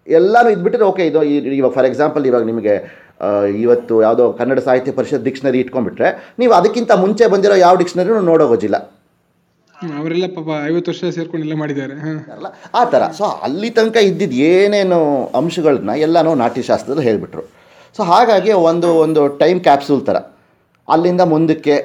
[0.08, 1.20] ಎಲ್ಲನೂ ಇದ್ಬಿಟ್ರೆ ಓಕೆ ಇದು
[1.56, 2.74] ಇವಾಗ ಫಾರ್ ಎಕ್ಸಾಂಪಲ್ ಇವಾಗ ನಿಮಗೆ
[3.60, 8.97] ಇವತ್ತು ಯಾವುದೋ ಕನ್ನಡ ಸಾಹಿತ್ಯ ಪರಿಷತ್ ಡಿಕ್ಷನರಿ ಇಟ್ಕೊಂಡ್ಬಿಟ್ರೆ ನೀವು ಅದಕ್ಕಿಂತ ಮುಂಚೆ ಬಂದಿರೋ ಯಾವ ಡಿಕ್ಷನರಿನೂ ನೋಡೋಗೋಜಿಲ್ಲ ಹ್ಮ್,
[9.98, 12.12] ಅವರೆಲ್ಲ ಪಾಪ ಐವತ್ತು ವರ್ಷ ಸೇರ್ಕೊಂಡು ಎಲ್ಲ ಮಾಡಿದ್ದಾರೆ ಹಾ.
[12.36, 13.04] ಅಲ್ಲ ಆ ಥರ.
[13.20, 15.00] ಸೊ ಅಲ್ಲಿ ತನಕ ಇದ್ದಿದ್ದು ಏನೇನು
[15.40, 17.44] ಅಂಶಗಳನ್ನ ಎಲ್ಲನೂ ನಾಟ್ಯಶಾಸ್ತ್ರದಲ್ಲಿ ಹೇಳಿಬಿಟ್ರು.
[17.98, 20.18] ಸೊ ಹಾಗಾಗಿ ಒಂದು ಒಂದು ಟೈಮ್ ಕ್ಯಾಪ್ಸೂಲ್ ಥರ.
[20.88, 21.76] ಅಲ್ಲಿಂದ ಮುಂದಕ್ಕೆ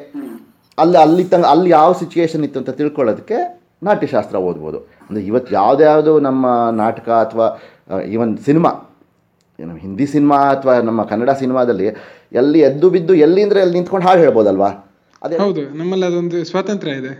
[0.78, 3.38] ಅಲ್ಲಿ ಅಲ್ಲಿ ತನಕ ಅಲ್ಲಿ ಯಾವ ಸಿಚುಯೇಷನ್ ಇತ್ತು ಅಂತ ತಿಳ್ಕೊಳ್ಳೋದಕ್ಕೆ
[3.82, 4.78] ನಾಟ್ಯಶಾಸ್ತ್ರ ಓದ್ಬೋದು.
[5.08, 7.46] ಅಂದರೆ ಇವತ್ತು ಯಾವುದ್ಯಾವುದು ನಮ್ಮ ನಾಟಕ ಅಥವಾ
[8.14, 8.72] ಈವನ್ ಸಿನಿಮಾ
[9.58, 11.86] ನಮ್ಮ ಹಿಂದಿ ಸಿನಿಮಾ ಅಥವಾ ನಮ್ಮ ಕನ್ನಡ ಸಿನಿಮಾದಲ್ಲಿ
[12.32, 14.70] ಎಲ್ಲಿ ಎದ್ದು ಬಿದ್ದು ಎಲ್ಲಿಂದ್ರೆ ಎಲ್ಲಿ ನಿಂತ್ಕೊಂಡು ಹಾಡು ಹೇಳ್ಬೋದಲ್ವಾ?
[15.22, 17.12] ಅದೇ ಹೌದು ನಮ್ಮಲ್ಲಿ ಅದೊಂದು ಸ್ವಾತಂತ್ರ್ಯ ಇದೆ.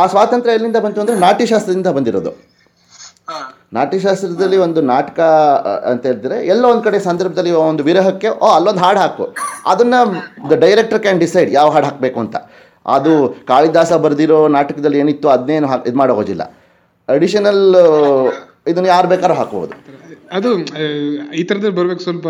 [0.00, 2.32] ಆ ಸ್ವಾತಂತ್ರ್ಯ ಎಲ್ಲಿಂದ ಬಂತು ಅಂದರೆ ನಾಟ್ಯಶಾಸ್ತ್ರದಿಂದ ಬಂದಿರೋದು.
[3.76, 5.20] ನಾಟ್ಯಶಾಸ್ತ್ರದಲ್ಲಿ ಒಂದು ನಾಟಕ
[5.90, 9.24] ಅಂತ ಹೇಳಿದ್ರೆ ಎಲ್ಲೋ ಒಂದು ಕಡೆ ಸಂದರ್ಭದಲ್ಲಿ ಒಂದು ವಿರಹಕ್ಕೆ ಓ ಅಲ್ಲೊಂದು ಹಾಡು ಹಾಕು.
[9.72, 10.00] ಅದನ್ನು
[10.50, 12.36] ದ ಡೈರೆಕ್ಟರ್ ಕ್ಯಾನ್ ಡಿಸೈಡ್ ಯಾವ ಹಾಡು ಹಾಕಬೇಕು ಅಂತ.
[12.96, 13.12] ಅದು
[13.50, 16.42] ಕಾಳಿದಾಸ ಬರೆದಿರೋ ನಾಟಕದಲ್ಲಿ ಏನಿತ್ತು ಅದನ್ನೇನು ಹಾಕಿ ಇದು ಮಾಡೋಗೋದಿಲ್ಲ
[17.08, 17.64] ಅಡಿಷನಲ್
[18.70, 19.74] ಇದನ್ನು ಯಾರು ಬೇಕಾದ್ರೂ ಹಾಕ್ಬೋದು.
[20.30, 20.50] ಅದು
[21.34, 22.26] ಈ ಥರದ್ದು ಬರ್ಬೇಕು ಸ್ವಲ್ಪ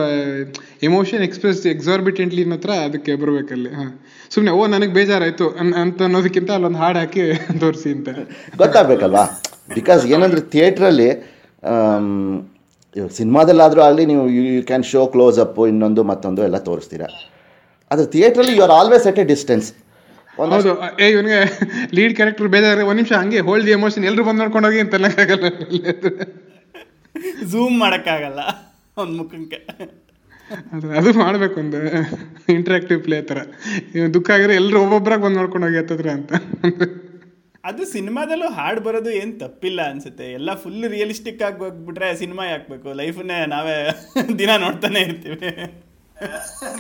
[0.83, 3.87] ಎಮೋಷನ್ ಎಕ್ಸ್ಪ್ರೆಸ್ ಎಕ್ಸಾರ್ಬಿಟೆಂಟ್ಲಿ ಹತ್ರ ಅದಕ್ಕೆ ಬರ್ಬೇಕಲ್ಲಿ ಹಾ.
[4.33, 5.47] ಸುಮ್ಮನೆ ಓ ನನಗೆ ಬೇಜಾರಾಯ್ತು
[5.83, 7.23] ಅಂತ ಅನ್ನೋದಕ್ಕಿಂತ ಅಲ್ಲೊಂದು ಹಾಡು ಹಾಕಿ
[7.63, 8.09] ತೋರಿಸಿ ಅಂತ.
[8.61, 9.25] ಗೊತ್ತಾಗಬೇಕಲ್ವಾ?
[9.77, 11.09] ಬಿಕಾಸ್ ಏನಂದ್ರೆ ಥಿಯೇಟ್ರಲ್ಲಿ
[13.15, 17.09] ಸಿನಿಮಾದಲ್ಲಾದರೂ ಆಗಲಿ ನೀವು you can show close up ಇನ್ನೊಂದು ಮತ್ತೊಂದು ಎಲ್ಲ ತೋರಿಸ್ತೀರಾ?
[17.91, 19.69] ಅದು ಥಿಯೇಟ್ರಲ್ಲಿ you are always at a distance
[20.51, 21.39] ಹೌದು ಏ ಇವನಿಗೆ
[21.97, 25.47] ಲೀಡ್ ಕ್ಯಾರೆಕ್ಟರ್ ಬೇಜಾರ ಒಂದು ನಿಮಿಷ ಹಂಗೆ ಹೋಲ್ಡ್ ದಿ ಎಮೋಷನ್ ಎಲ್ಲರೂ ಬಂದು ನೋಡ್ಕೊಂಡು ಹೋಗಿ ಅಂತ ಆಗಲ್ಲ
[27.53, 28.41] ಝೂಮ್ ಮಾಡೋಕ್ಕಾಗಲ್ಲ
[29.03, 29.61] ಒಂದು ಮುಖಕ್ಕೆ
[30.75, 31.79] ಅದು ಅದು ಮಾಡ್ಬೇಕು ಒಂದು
[32.55, 33.39] ಇಂಟ್ರಾಕ್ಟಿವ್ ಪ್ಲೇ ತರ.
[33.95, 36.33] ಇವ್ನು ದುಃಖ ಆಗಿದ್ರೆ ಎಲ್ಲರೂ ಒಬ್ಬೊಬ್ಬರಾಗ ಬಂದು ನೋಡ್ಕೊಂಡು ಹೋಗಿ ಹತ್ತತ್ರ ಅಂತ.
[37.69, 40.27] ಅದು ಸಿನಿಮಾದಲ್ಲೂ ಹಾಡು ಬರೋದು ಏನು ತಪ್ಪಿಲ್ಲ ಅನ್ಸುತ್ತೆ.
[40.39, 42.89] ಎಲ್ಲ ಫುಲ್ ರಿಯಲಿಸ್ಟಿಕ್ ಆಗಿ ಹೋಗ್ಬಿಟ್ರೆ ಸಿನಿಮಾ ಯಾಕಬೇಕು?
[43.01, 43.77] ಲೈಫನ್ನೇ ನಾವೇ
[44.43, 45.51] ದಿನ ನೋಡ್ತಾನೆ ಇರ್ತೀವಿ.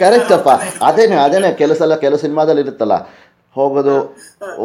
[0.02, 0.50] ಕರೆಕ್ಟ್ ಅಪ್ಪ.
[0.88, 2.96] ಅದೇನೆ ಅದೇನೆ ಕೆಲವು ಸಲ ಕೆಲವು ಸಿನಿಮಾದಲ್ಲಿ ಇರುತ್ತಲ್ಲ.
[3.56, 3.96] ಹೋಗೋದು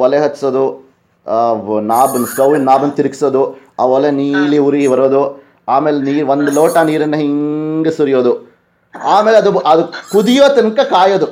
[0.04, 0.66] ಒಲೆ ಹಚ್ಚೋದು
[1.94, 3.42] ನಾಬನ್ ಸ್ಟೌವಿನ ನಾಬನ್ ತಿರುಗಿಸೋದು
[3.82, 5.22] ಆ ಒಲೆ ನೀಲಿ ಉರಿ ಬರೋದು
[5.68, 8.34] ಆಮೇಲೆ ನೀರು ಒಂದು ಲೋಟ ನೀರನ್ನು ಹಿಂಗೆ ಸುರಿಯೋದು.
[9.16, 11.28] ಆಮೇಲೆ ಅದು ಅದು ಕುದಿಯೋ ತನಕ ಕಾಯೋದು.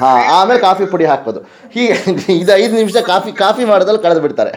[0.00, 1.40] ಹಾ ಆಮೇಲೆ ಕಾಫಿ ಪುಡಿ ಹಾಕೋದು
[1.74, 1.94] ಹೀಗೆ
[2.42, 4.52] ಇದು ಐದು ನಿಮಿಷ ಕಾಫಿ ಕಾಫಿ ಮಾಡೋದ್ರಲ್ಲಿ ಕಳೆದು ಬಿಡ್ತಾರೆ.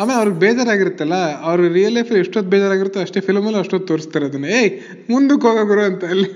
[0.00, 1.16] ಆಮೇಲೆ ಅವ್ರಿಗೆ ಬೇಜಾರಾಗಿರುತ್ತಲ್ಲ
[1.46, 4.46] ಅವ್ರ ರಿಯಲ್ ಲೈಫ್ ಎಷ್ಟೊತ್ತು ಬೇಜಾರಾಗಿರುತ್ತೋ ಅಷ್ಟೇ ಫಿಲಮಲ್ಲಿ ಅಷ್ಟೊತ್ತು ತೋರಿಸ್ತಾರೆ ಅದನ್ನ.
[4.60, 4.70] ಏಯ್
[5.12, 6.30] ಮುಂದಕ್ಕೆ ಹೋಗೋಗುರು ಅಂತ ಅಲ್ಲಿ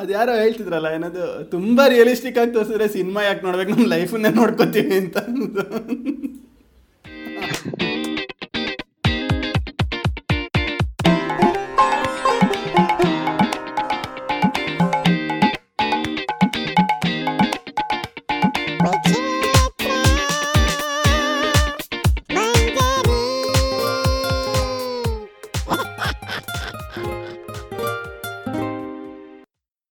[0.00, 1.24] ಅದ್ಯಾರೋ ಹೇಳ್ತಿದ್ರಲ್ಲ ಏನದು
[1.54, 3.72] ತುಂಬಾ ರಿಯಲಿಸ್ಟಿಕ್ ಆಗಿ ತೋರಿಸಿದ್ರೆ ಸಿನಿಮಾ ಯಾಕೆ ನೋಡ್ಬೇಕು?
[3.76, 5.16] ನಮ್ಮ ಲೈಫನ್ನೇ ನೋಡ್ಕೋತೀವಿ ಅಂತ